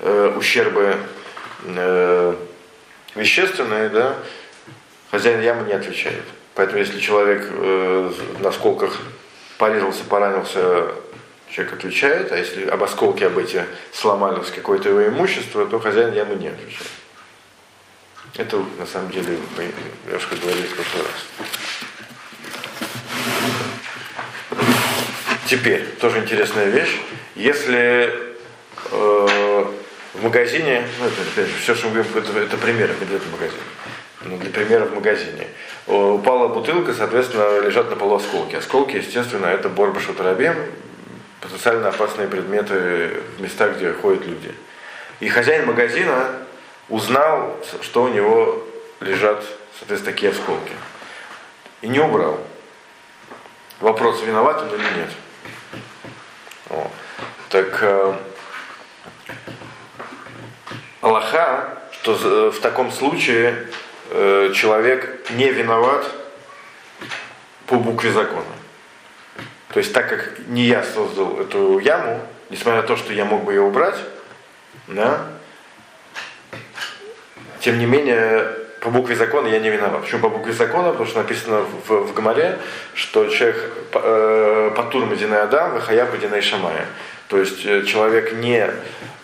[0.00, 0.96] э, ущербы
[1.64, 2.34] э,
[3.14, 4.16] вещественные, да,
[5.10, 6.24] хозяин ямы не отвечает.
[6.54, 8.98] Поэтому если человек э, на осколках
[9.56, 10.92] порезался, поранился,
[11.50, 16.36] человек отвечает, а если об осколке об эти сломались какое-то его имущество, то хозяин ямы
[16.36, 16.86] не отвечает.
[18.36, 19.70] Это на самом деле мы
[20.06, 21.48] немножко говорили в прошлый раз.
[25.46, 27.00] Теперь, тоже интересная вещь.
[27.34, 28.14] Если
[28.92, 29.64] э,
[30.14, 33.32] в магазине, ну это опять же, все, что мы говорим, это, это примеры, не обязательно
[33.32, 33.58] магазин.
[34.22, 35.48] Ну, для примера в магазине.
[35.88, 38.54] Э, Упала бутылка, соответственно, лежат на полу осколки.
[38.54, 40.54] Осколки, естественно, это борбашу тарабем,
[41.40, 44.54] потенциально опасные предметы в местах, где ходят люди.
[45.20, 46.30] И хозяин магазина
[46.88, 48.66] узнал, что у него
[49.00, 49.42] лежат,
[49.78, 50.72] соответственно, такие осколки.
[51.82, 52.38] И не убрал.
[53.80, 55.10] Вопрос, виноват он или нет.
[56.68, 56.90] О.
[57.48, 58.14] Так э,
[61.00, 63.66] Аллаха, что за- в таком случае
[64.10, 66.04] э, человек не виноват
[67.66, 68.44] по букве закона.
[69.72, 73.44] То есть так как не я создал эту яму, несмотря на то, что я мог
[73.44, 73.96] бы ее убрать,
[74.88, 75.26] да,
[77.60, 78.46] тем не менее,
[78.80, 80.02] по букве закона я не виноват.
[80.02, 80.90] Почему по букве закона?
[80.90, 82.58] Потому что написано в, в Гамаре,
[82.94, 86.86] что человек э, Патур Мадина Адам, Вахая Мадина Шамая.
[87.28, 88.66] То есть э, человек не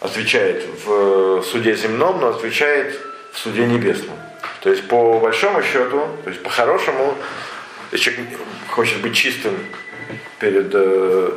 [0.01, 3.01] отвечает в суде земном, но отвечает
[3.33, 4.17] в суде небесном.
[4.61, 7.15] То есть по большому счету, то есть по-хорошему,
[7.93, 9.55] если человек хочет быть чистым
[10.39, 11.31] перед э,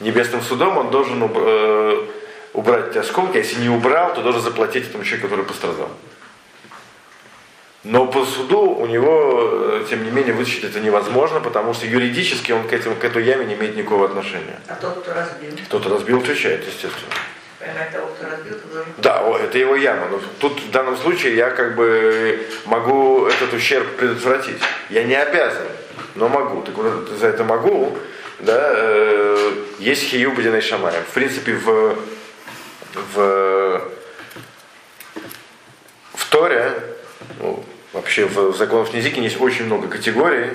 [0.00, 2.04] небесным судом, он должен э,
[2.54, 5.90] убрать эти осколки, а если не убрал, то должен заплатить этому человеку, который пострадал.
[7.84, 12.52] Но по суду у него, э, тем не менее, вытащить это невозможно, потому что юридически
[12.52, 14.60] он к, этому, к этой яме не имеет никакого отношения.
[14.66, 15.50] А тот, кто разбил?
[15.66, 17.14] Кто-то разбил, отвечает, естественно.
[17.58, 18.56] Поймать того, кто разбил.
[18.98, 20.08] Да, о, это его яма.
[20.10, 24.60] Но тут в данном случае я как бы могу этот ущерб предотвратить.
[24.90, 25.66] Я не обязан,
[26.18, 26.62] но могу.
[26.62, 27.96] Так вот за это могу,
[28.40, 31.00] да, э, есть хию будиной шамая.
[31.02, 31.96] В принципе, в,
[32.94, 33.82] в,
[36.14, 36.72] в Торе,
[37.40, 40.50] ну, вообще в, законах Низикин есть очень много категорий,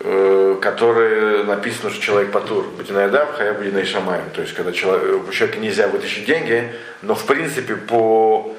[0.00, 4.28] э, которые написано, что человек патур, будиной адам, хая будиной шамаем.
[4.34, 8.54] То есть, когда человек, у человека нельзя вытащить деньги, но в принципе по,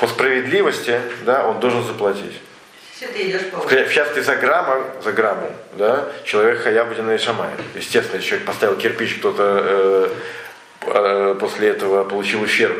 [0.00, 2.40] по справедливости, да, он должен заплатить.
[2.98, 7.50] Если ты за граммом, за грамму, да, человек хаябудина и шамай.
[7.74, 10.14] Естественно, если человек поставил кирпич, кто-то э,
[10.86, 12.76] э, после этого получил ущерб,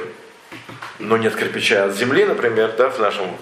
[0.99, 3.37] но нет кирпича от земли, например, да, в нашем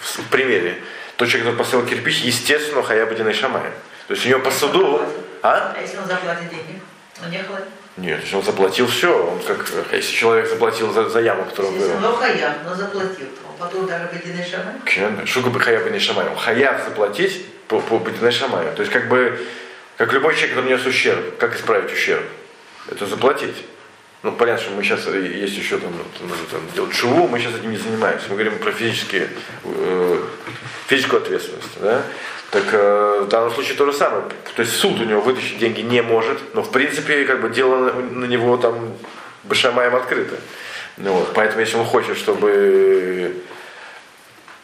[0.00, 0.78] в примере,
[1.16, 3.70] то человек, который поставил кирпич, естественно, хаябудина и шамай.
[4.06, 5.02] То есть у него по суду...
[5.42, 5.74] А?
[5.76, 6.80] А если он заплатит деньги?
[7.24, 7.66] Он не хватит.
[7.98, 12.08] Нет, он заплатил все, он как, если человек заплатил за, за яму, которую он вырыл.
[12.08, 14.74] он хаяв, но заплатил, он потом даже бедный шамай.
[14.84, 15.26] Конечно.
[15.26, 16.26] Что бы хаяв не шамай?
[16.26, 18.72] Он хаяв заплатить по, по бедной шамаю.
[18.74, 19.38] То есть как бы,
[19.98, 22.24] как любой человек, который нес ущерб, как исправить ущерб?
[22.90, 23.56] Это заплатить.
[24.22, 27.56] Ну, понятно, что мы сейчас, э, есть еще там, надо там делать шуву, мы сейчас
[27.56, 28.26] этим не занимаемся.
[28.28, 29.28] Мы говорим про физические,
[29.64, 30.22] э,
[30.86, 31.80] физическую ответственность.
[31.80, 32.02] Да?
[32.52, 34.24] Так э, в данном случае то же самое.
[34.54, 37.94] То есть суд у него вытащить деньги не может, но в принципе как бы дело
[37.94, 38.92] на, него там
[39.44, 40.36] башамаем открыто.
[40.98, 41.32] Ну, вот.
[41.32, 43.42] Поэтому если он хочет, чтобы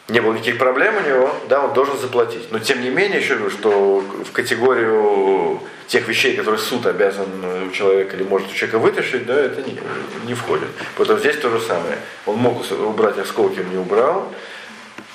[0.07, 2.51] не было никаких проблем у него, да, он должен заплатить.
[2.51, 7.27] Но тем не менее, еще говорю, что в категорию тех вещей, которые суд обязан
[7.67, 9.79] у человека или может у человека вытащить, да, это не,
[10.27, 10.67] не входит.
[10.95, 11.97] Поэтому здесь то же самое.
[12.27, 14.31] Он мог убрать осколки, он не убрал.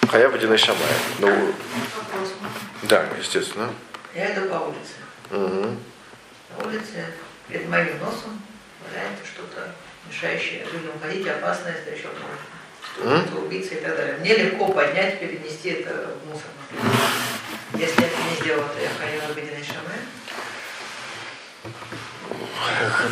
[0.09, 0.81] Хая водяной шамай.
[1.21, 1.29] Ну.
[2.88, 3.70] Да, естественно.
[4.14, 4.94] Я иду по улице.
[5.31, 5.79] Мгм.
[6.57, 7.05] На улице
[7.49, 8.40] перед моим носом
[8.87, 9.73] валяется что-то
[10.09, 12.09] мешающее людям ходить, опасное, если еще
[13.03, 13.25] М?
[13.27, 14.16] кто убийца и так далее.
[14.20, 16.47] Мне легко поднять, перенести это в мусор.
[17.77, 19.99] Если я это не сделала, то я хаяла бедный шамай.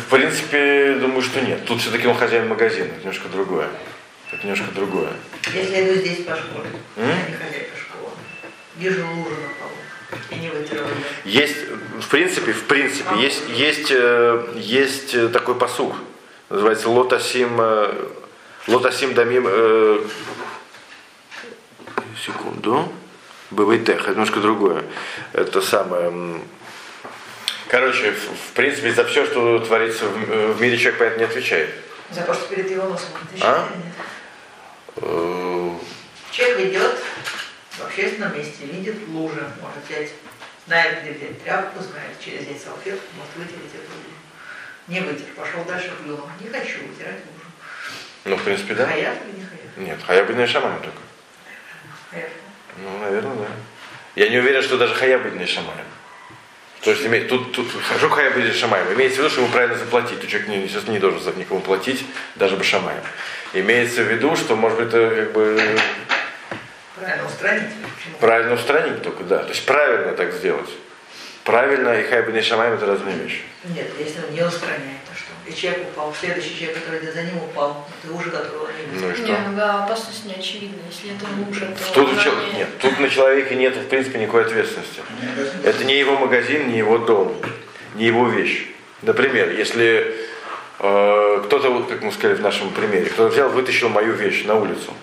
[0.05, 1.65] В принципе, думаю, что нет.
[1.65, 3.69] Тут все-таки он хозяин магазина, это немножко другое.
[4.31, 5.11] Это немножко другое.
[5.53, 7.09] Если я иду здесь по школе, М?
[7.09, 8.11] я не хозяйка школы,
[8.77, 9.77] вижу лужу на полу
[10.31, 10.95] и не вытерла ее.
[11.25, 11.55] Есть,
[12.01, 15.95] в принципе, в принципе, есть, есть, э, есть э, такой посуг,
[16.49, 18.09] называется лотасим, э,
[18.67, 20.05] лотасим дамим, э,
[22.25, 22.91] секунду,
[23.51, 24.83] БВТ, немножко другое.
[25.31, 26.41] Это самое,
[27.69, 31.69] короче, в, в принципе, за все, что творится в, в мире, человек, понятно, не отвечает.
[32.11, 33.69] За то, что перед его носом это А?
[36.31, 36.97] Человек идет
[37.71, 40.11] в общественном месте, видит лужу, может взять,
[40.67, 44.17] знает, где взять тряпку, знает, через взять салфетку, может вытереть эту лужу.
[44.87, 46.27] Не вытер, пошел дальше плюнул.
[46.39, 47.49] Не хочу вытирать лужу.
[48.25, 48.85] Ну, в принципе, да.
[48.85, 49.77] Хаяв или не хаяв?
[49.77, 50.97] Нет, хаяба не шаман только.
[52.11, 52.29] Хаяв.
[52.77, 53.47] Ну, наверное, да.
[54.15, 55.85] Я не уверен, что даже хая будет не шамаем.
[56.81, 58.91] То есть име- тут, тут хорошо хая будет шамаем.
[58.93, 60.19] Имеется в виду, что ему правильно заплатить.
[60.19, 63.01] То человек не, сейчас не должен за никому платить, даже бы шамаем.
[63.53, 65.79] Имеется в виду, что может быть это как бы
[67.03, 67.69] Правильно, устранить.
[67.69, 68.17] Почему?
[68.19, 69.39] правильно устранить только, да.
[69.43, 70.69] То есть правильно так сделать.
[71.43, 73.41] Правильно и хай бы не шамаем это разные вещи.
[73.65, 75.31] Нет, если он не устраняет, то что?
[75.45, 77.85] И человек упал, следующий человек, который за ним, упал.
[78.01, 79.23] Это лужа, которого не Ну и что?
[79.25, 80.77] Не, да, опасность не очевидна.
[80.89, 84.45] Если это лужа, то Тут, чел- не- нет, тут на человеке нет, в принципе, никакой
[84.45, 85.01] ответственности.
[85.65, 87.35] Это не его магазин, не его дом,
[87.95, 88.67] не его вещь.
[89.01, 90.15] Например, если
[90.79, 94.55] э, кто-то, вот как мы сказали в нашем примере, кто-то взял, вытащил мою вещь на
[94.55, 94.93] улицу,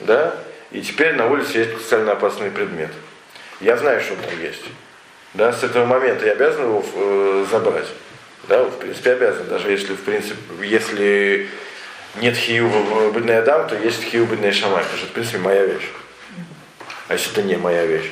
[0.00, 0.36] да,
[0.70, 2.90] и теперь на улице есть специально опасный предмет.
[3.60, 4.64] Я знаю, что он там есть.
[5.34, 7.86] Да, с этого момента я обязан его э, забрать.
[8.48, 11.48] Да, в принципе, обязан, даже если, в принципе, если
[12.16, 15.66] нет хию в бедной Адам, то есть хию бедной Шамай, потому что, в принципе, моя
[15.66, 15.88] вещь.
[17.08, 18.10] А если это не моя вещь?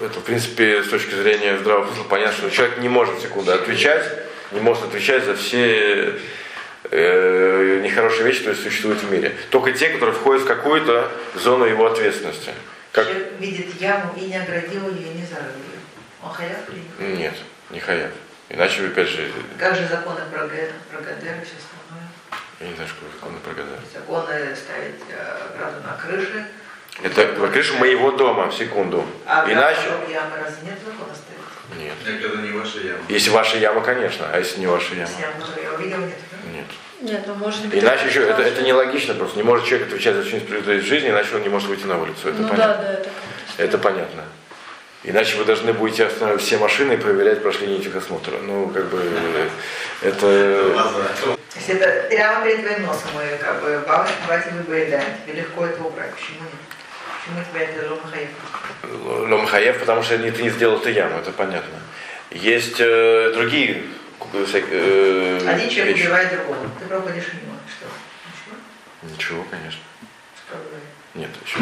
[0.00, 4.04] Это, в принципе, с точки зрения здравого смысла понятно, что человек не может секунду отвечать,
[4.52, 6.14] не может отвечать за все
[6.90, 9.36] э, нехорошие хорошие вещи, которые существуют в мире.
[9.50, 12.52] Только те, которые входят в какую-то зону его ответственности.
[12.92, 13.06] Как...
[13.06, 15.78] Человек видит яму и не оградил ее, и не зарыл ее.
[16.22, 17.18] Он хаяв или нет?
[17.18, 17.34] Нет,
[17.70, 18.10] не хаяв.
[18.48, 22.08] Иначе, опять же, Как же законы про, про Гадер и все остальное?
[22.60, 23.78] я не знаю, что законы про Гадар.
[23.94, 26.46] Законы ставить э, граду на крыше.
[27.02, 29.06] Это на крышу моего дома, секунду.
[29.24, 29.80] А Иначе...
[30.10, 31.39] ямы разве нет закона ставить?
[31.78, 31.94] Нет.
[32.06, 32.98] Это не ваша яма.
[33.08, 35.08] Если ваша яма, конечно, а если не ваша яма?
[35.08, 36.14] Если яму, которую я увидел, нет.
[36.30, 36.50] да?
[36.52, 36.66] Нет.
[37.02, 37.82] Нет, ну может быть...
[37.82, 39.36] Иначе еще, это, это нелогично просто.
[39.38, 42.28] Не может человек отвечать за что-нибудь в жизни, иначе он не может выйти на улицу.
[42.28, 42.82] Это Ну да, понятно.
[42.82, 44.24] да, это как-то Это понятно.
[45.02, 48.32] Иначе вы должны будете останавливать все машины и проверять, прошли ли техосмотр.
[48.42, 49.00] Ну, как бы,
[50.02, 50.72] это...
[50.76, 51.38] Лаза.
[51.56, 55.64] Если это прямо перед твоим носом, и как бы бабушка, братья выбрали, да, тебе легко
[55.64, 56.14] это убрать.
[56.14, 56.52] Почему нет?
[57.24, 58.28] Почему тебя это ломахаев?
[58.82, 61.78] Ломхаев, потому что ты не сделал ты яму, это понятно.
[62.30, 63.82] Есть э, другие
[64.32, 66.06] э, Один человек вещи.
[66.06, 66.70] убивает другого.
[66.78, 67.58] Ты проходишь мимо.
[67.68, 67.86] Что?
[69.02, 69.14] Ничего?
[69.14, 69.80] Ничего, конечно.
[70.50, 70.90] Говорит?
[71.14, 71.58] Нет, еще.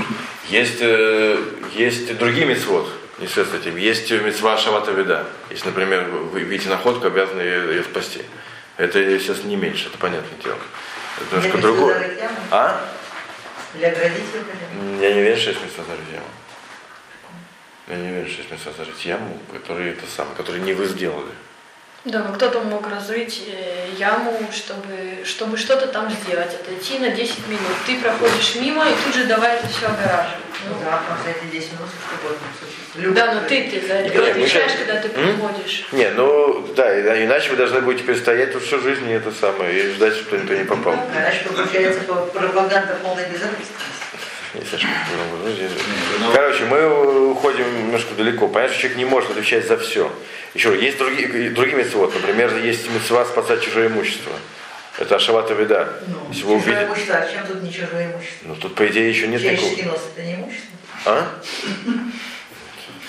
[0.49, 1.43] Есть, э,
[1.75, 3.77] есть другие мецвод, не связаны с этим.
[3.77, 5.27] Есть мецва Шавата Вида.
[5.51, 8.23] Если, например, вы видите находку, обязаны ее, ее спасти.
[8.77, 10.59] Это, естественно, не меньше, это понятное дело.
[11.17, 12.17] Это немножко другое.
[12.51, 12.89] А?
[13.75, 13.97] Для бы?
[15.01, 16.27] Я не уверен, что есть мецва зарыть яму.
[17.89, 21.31] Я не уверен, что есть мецва зарыть яму, который это самое, который не вы сделали.
[22.05, 27.49] Да, но кто-то мог разрыть э, яму, чтобы, чтобы что-то там сделать, отойти на 10
[27.49, 27.77] минут.
[27.87, 30.39] Ты проходишь мимо и тут же давай это все огораживать.
[30.69, 33.49] Ну Ну, да, что эти 10 минут что угодно да, но человек.
[33.49, 35.87] ты, ты за это Нет, отвечаешь, когда ты приходишь.
[35.93, 39.73] Не, ну да, иначе вы должны будете теперь стоять тут всю жизнь и это самое,
[39.79, 40.95] и ждать, чтобы никто не попал.
[40.95, 43.98] А Иначе получается по- пропаганда полной безответственности.
[44.55, 44.61] Ну,
[45.51, 45.71] здесь-
[46.33, 48.49] Короче, мы уходим немножко далеко.
[48.49, 50.11] Понятно, что человек не может отвечать за все.
[50.55, 52.15] Еще раз, есть другие, другие мецвод.
[52.15, 54.33] Например, есть мецва спасать чужое имущество.
[54.99, 56.01] Это Ашавата Вида.
[56.09, 56.85] Ну, Если вы увидите...
[56.87, 58.49] имущество, а чем тут не чужое имущество?
[58.49, 59.93] Ну, тут, по идее, еще нет Человеческий никакого...
[59.93, 60.69] нос это не имущество?
[61.05, 61.29] А?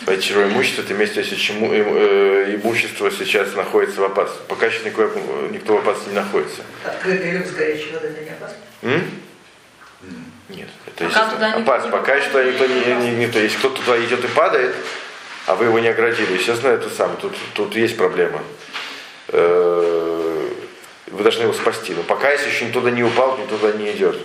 [0.04, 4.44] Спасать чужое имущество, это место, если чему, э, имущество сейчас находится в опасности.
[4.48, 5.10] Пока сейчас никакое,
[5.52, 6.62] никто в опасности не находится.
[6.86, 8.58] Открытый люк с горячей водой это не опасно?
[8.84, 9.12] М?
[11.14, 11.86] Пока туда никто опасно.
[11.88, 14.76] не Пока что никто не, не, не- то, если кто-то туда идет и падает,
[15.46, 17.18] а вы его не оградили, естественно, это самое.
[17.20, 18.42] Тут, тут есть проблема.
[19.30, 20.50] Э,
[21.08, 21.94] Вы должны его спасти.
[21.94, 24.18] Но пока если еще никто туда не упал, никто туда не идет.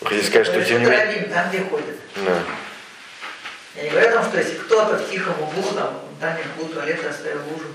[0.00, 1.06] Вы хотите сказать, что тем не менее.
[1.06, 1.96] Дорогим, там, где ходят.
[2.16, 2.38] Да.
[3.76, 6.72] Я не говорю о том, что если кто-то в тихом углу, там, там в углу
[6.74, 7.68] туалета оставил лужу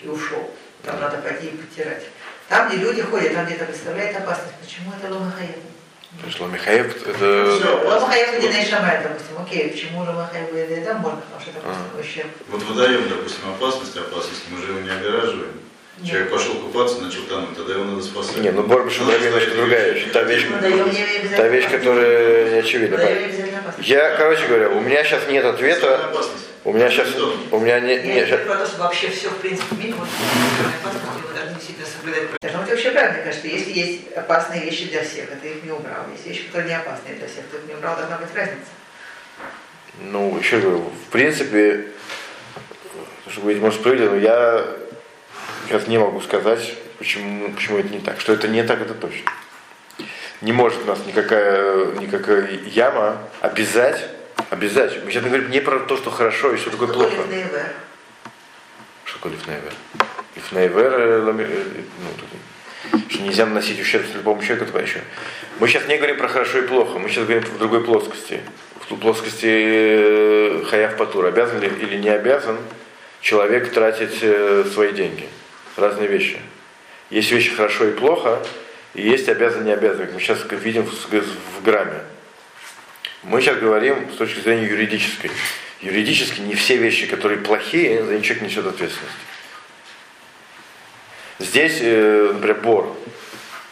[0.00, 2.04] и ушел, там надо пойти и потирать.
[2.48, 4.54] Там, где люди ходят, там где-то представляет опасность.
[4.62, 5.56] Почему это ломахаев?
[6.18, 7.88] То есть Ламихаев Все, это.
[7.88, 9.38] ломахаев не шамай, допустим.
[9.40, 12.28] Окей, почему ломахаев не там можно, потому что это просто ущерб.
[12.48, 15.52] Вот выдаем, допустим, опасность, опасность, мы же его не огораживаем.
[16.04, 18.38] Человек пошел купаться, начал тонуть, тогда его надо спасать.
[18.38, 20.10] Не, ну Борба Шабраби немножко другая вещь.
[20.12, 22.98] Та вещь, обязательно та вещь, которая не очевидна.
[23.78, 26.10] Я, короче говоря, у меня сейчас нет ответа.
[26.64, 27.08] У меня сейчас,
[27.50, 30.08] у меня не, Я не- не говорю про то, что вообще все, в принципе, вот,
[31.60, 32.40] действительно соблюдать.
[32.40, 35.70] Должно быть вообще правильно, конечно, если есть опасные вещи для всех, а ты их не
[35.70, 36.06] убрал.
[36.12, 38.70] Есть вещи, которые не опасные для всех, ты их не убрал, должна быть разница.
[40.00, 41.88] Ну, еще говорю, в принципе,
[43.28, 44.66] чтобы быть может справедливым, я
[45.66, 48.20] сейчас не могу сказать, почему, почему это не так.
[48.20, 49.30] Что это не так, это точно.
[50.40, 54.08] Не может у нас никакая, никакая яма обязать,
[54.48, 55.04] обязать.
[55.04, 57.26] Мы сейчас говорим не про то, что хорошо и что такое плохо.
[59.20, 59.72] Такое лифнейвер?
[60.34, 61.82] Лифнейвер, э, лами- э,
[62.92, 65.02] ну, что нельзя наносить ущерб любому человеку, это еще.
[65.58, 68.40] Мы сейчас не говорим про хорошо и плохо, мы сейчас говорим в другой плоскости.
[68.88, 71.26] В плоскости э, хаяв патур.
[71.26, 72.56] Обязан ли или не обязан
[73.20, 75.28] человек тратить э, свои деньги?
[75.76, 76.38] Разные вещи.
[77.10, 78.42] Есть вещи хорошо и плохо,
[78.94, 80.08] и есть обязан, не обязан.
[80.14, 82.00] Мы сейчас видим в грамме.
[83.22, 85.30] Мы сейчас говорим с точки зрения юридической.
[85.80, 89.14] Юридически не все вещи, которые плохие, за них человек несет ответственность.
[91.38, 92.96] Здесь, э, например, бор.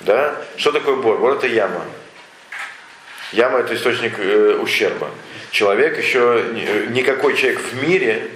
[0.01, 0.41] Да?
[0.57, 1.19] Что такое бор?
[1.19, 1.85] Бор это яма.
[3.33, 5.11] Яма это источник э, ущерба.
[5.51, 8.31] Человек еще, э, никакой человек в мире,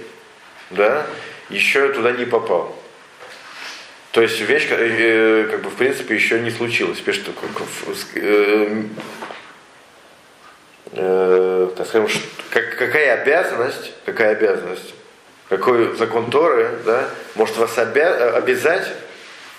[0.69, 1.07] да,
[1.49, 2.77] еще туда не попал.
[4.11, 4.77] То есть вещь, ка-
[5.49, 6.99] как бы в принципе еще не случилась.
[7.95, 8.83] С- э,
[10.95, 12.09] э, так скажем,
[12.49, 14.93] как- какая обязанность, какая обязанность,
[15.49, 18.87] какой закон Торы, да, может вас обя- обязать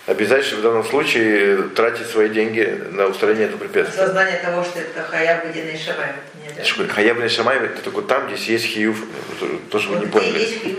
[0.07, 4.07] обязательно в данном случае тратить свои деньги на устранение этого препятствия.
[4.07, 6.09] Сознание того, что это хаяба дин шамай.
[6.89, 9.03] Хаяб Шамай это только там, где есть хиюв,
[9.71, 10.77] тоже вы не поняли.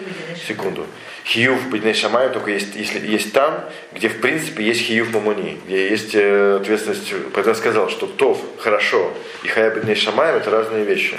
[0.47, 0.86] Секунду.
[1.26, 5.90] Хиюв Бедней Шамай только есть, если есть там, где в принципе есть хиюв Мамуни, где
[5.90, 7.12] есть э, ответственность.
[7.34, 9.12] Поэтому я сказал, что тов хорошо
[9.44, 11.16] и Хаяб Бедней это разные вещи.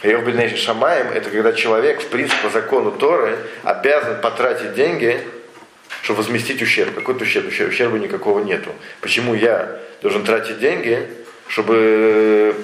[0.00, 5.20] Хаяб Бедней это когда человек в принципе по закону Торы обязан потратить деньги
[6.02, 6.94] чтобы возместить ущерб.
[6.94, 8.70] Какой-то ущерб, ущерба никакого нету.
[9.00, 11.08] Почему я должен тратить деньги,
[11.48, 12.54] чтобы,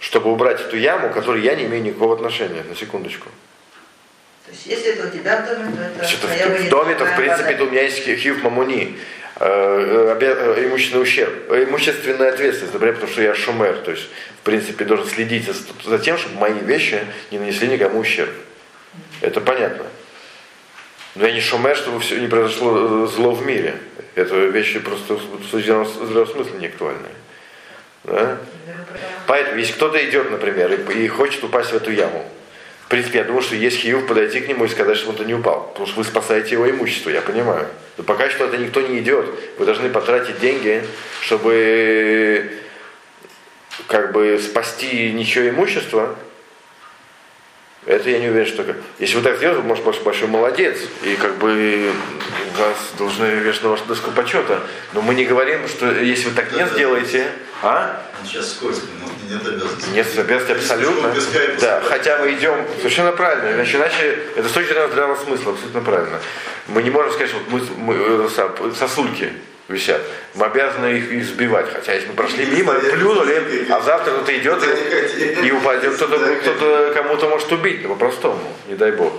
[0.00, 3.28] чтобы убрать эту яму, к которой я не имею никакого отношения, на секундочку.
[4.52, 5.94] То есть, если это у тебя в доме, то это...
[5.94, 8.98] Значит, в, в доме, то в принципе у меня есть хьюв мамуни,
[9.40, 14.10] э, э, имущественный ущерб, э, имущественная ответственность, например, потому что я шумер, то есть,
[14.42, 15.48] в принципе, должен следить
[15.84, 17.00] за, тем, чтобы мои вещи
[17.30, 18.30] не нанесли никому ущерб.
[19.22, 19.86] Это понятно.
[21.14, 23.76] Но я не шумер, чтобы все не произошло э, зло в мире.
[24.16, 27.14] Это вещи просто в здравом не актуальные.
[28.04, 28.36] Да?
[29.26, 32.28] Поэтому, если кто-то идет, например, и, и хочет упасть в эту яму,
[32.92, 35.68] принципе, я думаю, что есть хиюв подойти к нему и сказать, что он-то не упал.
[35.68, 37.66] Потому что вы спасаете его имущество, я понимаю.
[37.96, 39.26] Но пока что это никто не идет.
[39.58, 40.84] Вы должны потратить деньги,
[41.22, 42.52] чтобы
[43.86, 46.16] как бы спасти ничего имущества,
[47.86, 48.64] это я не уверен, что...
[48.98, 50.78] Если вы так сделаете, может, большой, большой молодец.
[51.02, 51.90] И как бы
[52.58, 54.60] вас должны вешать на вашу доску почета.
[54.92, 57.26] Но мы не говорим, что если вы так не сделаете...
[57.62, 58.02] А?
[58.24, 59.90] Сейчас скользко, но нет обязанности.
[59.90, 61.14] Нет обязанности абсолютно.
[61.60, 63.54] Да, хотя мы идем совершенно правильно.
[63.54, 66.20] Иначе, иначе это с точки зрения здравого смысла, абсолютно правильно.
[66.66, 69.32] Мы не можем сказать, что вот мы, мы сосульки
[69.68, 70.02] висят.
[70.34, 71.72] Мы обязаны их, их сбивать.
[71.72, 76.92] Хотя если мы прошли мимо, плюнули, а завтра кто-то идет и, и упадет, кто-то, кто-то
[76.94, 79.12] кому-то может убить, по-простому, не дай бог.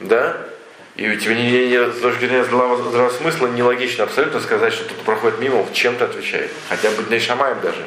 [0.00, 0.36] Да?
[0.98, 5.38] И тебе не, не, с точки зрения здравого, смысла нелогично абсолютно сказать, что кто-то проходит
[5.38, 6.50] мимо, чем-то отвечает.
[6.68, 7.84] Хотя бы не шамаем даже.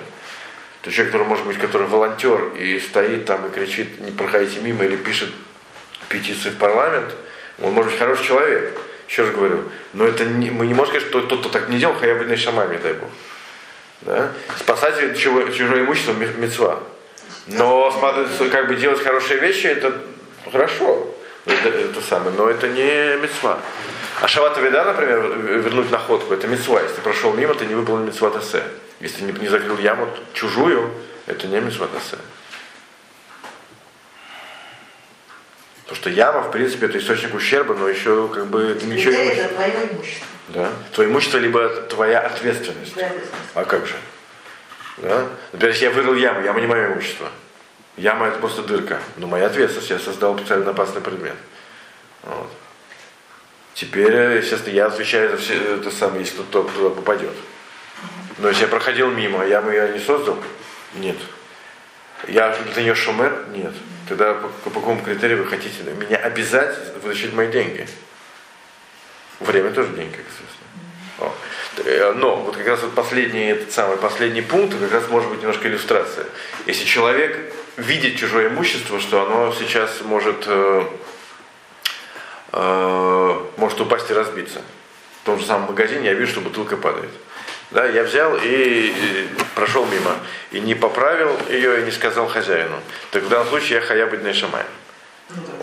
[0.81, 4.85] То человек, который может быть, который волонтер и стоит там и кричит, не проходите мимо
[4.85, 5.29] или пишет
[6.07, 7.13] петицию в парламент,
[7.61, 8.79] он может быть хороший человек.
[9.09, 11.79] Еще раз говорю, но это не, мы не можем сказать, что тот, кто так не
[11.79, 13.09] делал, хая бы шамами, дай Бог.
[14.03, 14.31] Да?
[14.57, 16.79] Спасать чужое, чужое имущество мецва.
[17.47, 17.91] Но
[18.49, 20.01] как бы делать хорошие вещи, это
[20.49, 21.13] хорошо.
[21.45, 23.59] Это, это самое, но это не мецва.
[24.21, 25.19] А шавата вида, например,
[25.61, 26.81] вернуть находку, это мецва.
[26.81, 28.63] Если ты прошел мимо, ты не выполнил мецва тасе.
[28.99, 30.91] Если не, не закрыл яму чужую,
[31.25, 32.17] это не мецва тасе.
[35.83, 39.49] Потому что яма, в принципе, это источник ущерба, но еще как бы ничего не Это
[39.49, 40.27] твое имущество.
[40.49, 40.69] Да.
[40.93, 42.93] Твое имущество, либо твоя ответственность.
[42.93, 43.31] Ответственность.
[43.55, 43.95] А как же?
[44.97, 45.27] Да?
[45.51, 47.29] Например, если я вырыл яму, яма не мое имущество.
[47.97, 48.99] Яма это просто дырка.
[49.17, 51.35] Но моя ответственность, я создал специально опасный предмет.
[52.23, 52.49] Вот.
[53.73, 57.33] Теперь, естественно, я отвечаю за все это самое, если кто-то туда попадет.
[58.37, 60.37] Но если я проходил мимо, я не создал,
[60.95, 61.17] нет.
[62.27, 63.45] Я для нее шумер?
[63.55, 63.73] Нет.
[64.07, 67.87] Тогда по, по какому критерию вы хотите меня обязать вытащить мои деньги?
[69.39, 70.61] Время тоже деньги, естественно.
[71.19, 71.29] Э,
[72.15, 75.67] но вот как раз вот последний, этот самый последний пункт, как раз может быть немножко
[75.67, 76.25] иллюстрация.
[76.65, 80.85] Если человек видит чужое имущество, что оно сейчас может, э,
[82.51, 84.61] э, может упасть и разбиться.
[85.21, 87.11] В том же самом магазине я вижу, что бутылка падает.
[87.71, 90.17] Да, я взял и, и прошел мимо.
[90.51, 92.75] И не поправил ее и не сказал хозяину.
[93.11, 94.63] Так в данном случае я хая быть шамай.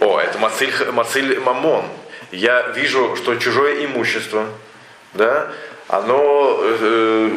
[0.00, 1.84] О, это мациль, мациль мамон.
[2.30, 4.46] Я вижу, что чужое имущество,
[5.12, 5.50] да,
[5.88, 7.30] оно э,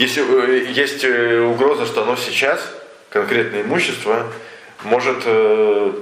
[0.00, 2.60] если э, есть э, угроза, что оно сейчас,
[3.10, 4.32] конкретное имущество,
[4.82, 5.92] может э,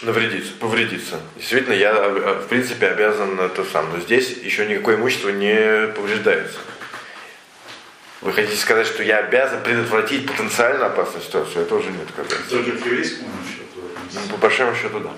[0.00, 1.20] навредиться, повредиться.
[1.36, 3.92] Действительно, я, э, в принципе, обязан это сам.
[3.92, 6.58] Но здесь еще никакое имущество не повреждается.
[8.22, 11.64] Вы хотите сказать, что я обязан предотвратить потенциально опасную ситуацию?
[11.66, 12.08] Это уже нет.
[12.16, 13.86] Как Тоже к еврейскому счету?
[14.14, 15.10] Ну, по большому счету, да.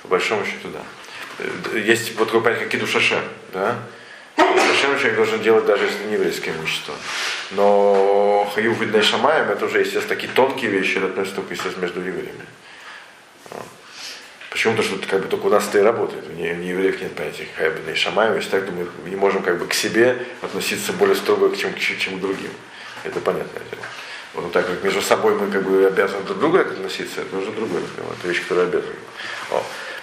[0.00, 0.80] По большому счету, да.
[1.38, 3.22] Э, есть вот такое понятие, как кидушашем,
[3.52, 3.78] да?
[4.36, 6.94] Кидушашем человек должен делать даже если не еврейское имущество.
[7.52, 12.00] Но хаю видной шамаем, это уже, естественно, такие тонкие вещи, это относится только, естественно, между
[12.00, 12.46] евреями.
[14.56, 14.74] Почему?
[14.74, 16.24] Потому что как бы только у нас это и работает.
[16.30, 19.66] У евреев нет понятия хайбина и шамаева, и так думаю, мы не можем как бы
[19.66, 22.50] к себе относиться более строго, чем, чем к другим.
[23.04, 23.82] Это понятное дело.
[24.32, 27.52] Вот так как между собой мы как бы обязаны друг к другу относиться, это уже
[27.52, 28.14] другой разговор.
[28.18, 28.94] Это вещь, которая обязана.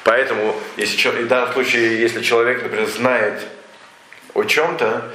[0.04, 3.42] Поэтому, если, в данном случае, если человек, например, знает
[4.34, 5.14] о чем-то,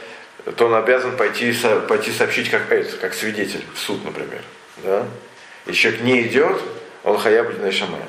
[0.56, 1.54] то он обязан пойти,
[1.86, 2.68] пойти сообщить как
[3.00, 4.42] как свидетель в суд, например.
[4.78, 5.06] Да?
[5.66, 6.62] Если человек не идет,
[7.04, 8.06] он хаяб на шамая.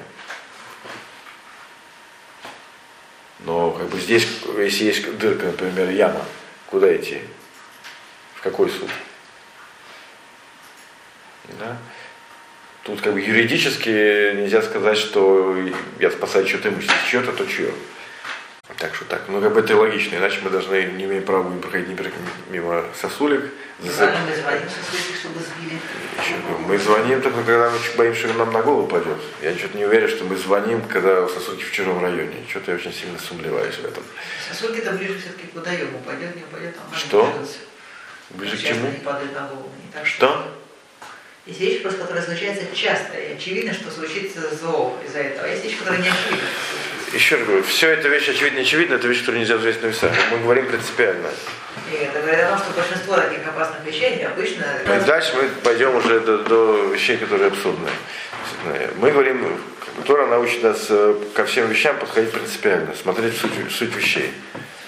[3.40, 4.28] Но как бы здесь,
[4.58, 6.26] если есть дырка, например, яма,
[6.68, 7.22] куда идти?
[8.36, 8.90] В какой суд?
[11.60, 11.78] Да?
[12.90, 15.56] Тут как бы юридически нельзя сказать, что
[16.00, 16.98] я спасаю чье-то имущество.
[17.08, 17.72] Чье-то, то чье.
[18.78, 21.60] Так что так, ну как бы это логично, иначе мы должны, не имеем права будем
[21.60, 21.90] проходить
[22.50, 23.52] мимо сосулек.
[23.80, 25.80] Ладно, мы звоним сосулек, чтобы сбили.
[26.18, 26.36] Еще,
[26.68, 29.18] мы звоним только когда мы боимся, что нам на голову пойдет.
[29.44, 32.44] Я что-то не уверен, что мы звоним, когда сосульки в чужом районе.
[32.50, 34.04] Что-то я очень сильно сомневаюсь в этом.
[34.50, 36.00] Сосульки-то ближе все-таки к водоему.
[36.00, 37.46] Упадет, не упадет, там Что?
[38.32, 38.90] Ближе к чему?
[38.90, 39.72] не падает на голову.
[39.86, 40.56] Не так, Что?
[41.50, 45.48] Есть вещи, просто, которые случаются часто, и очевидно, что случится зло из-за этого.
[45.48, 46.48] Есть вещи, которые не очевидны.
[47.12, 50.12] Еще раз говорю, все это вещи очевидно очевидно, это вещи, которые нельзя взвесить на весах.
[50.32, 51.28] Мы говорим принципиально.
[51.92, 54.64] И это говорит о том, что большинство таких опасных вещей обычно...
[54.86, 57.94] И дальше мы пойдем уже до, до вещей, которые абсурдные.
[58.98, 59.60] Мы говорим,
[60.06, 64.32] Тора научит нас э, ко всем вещам подходить принципиально, смотреть суть, суть вещей.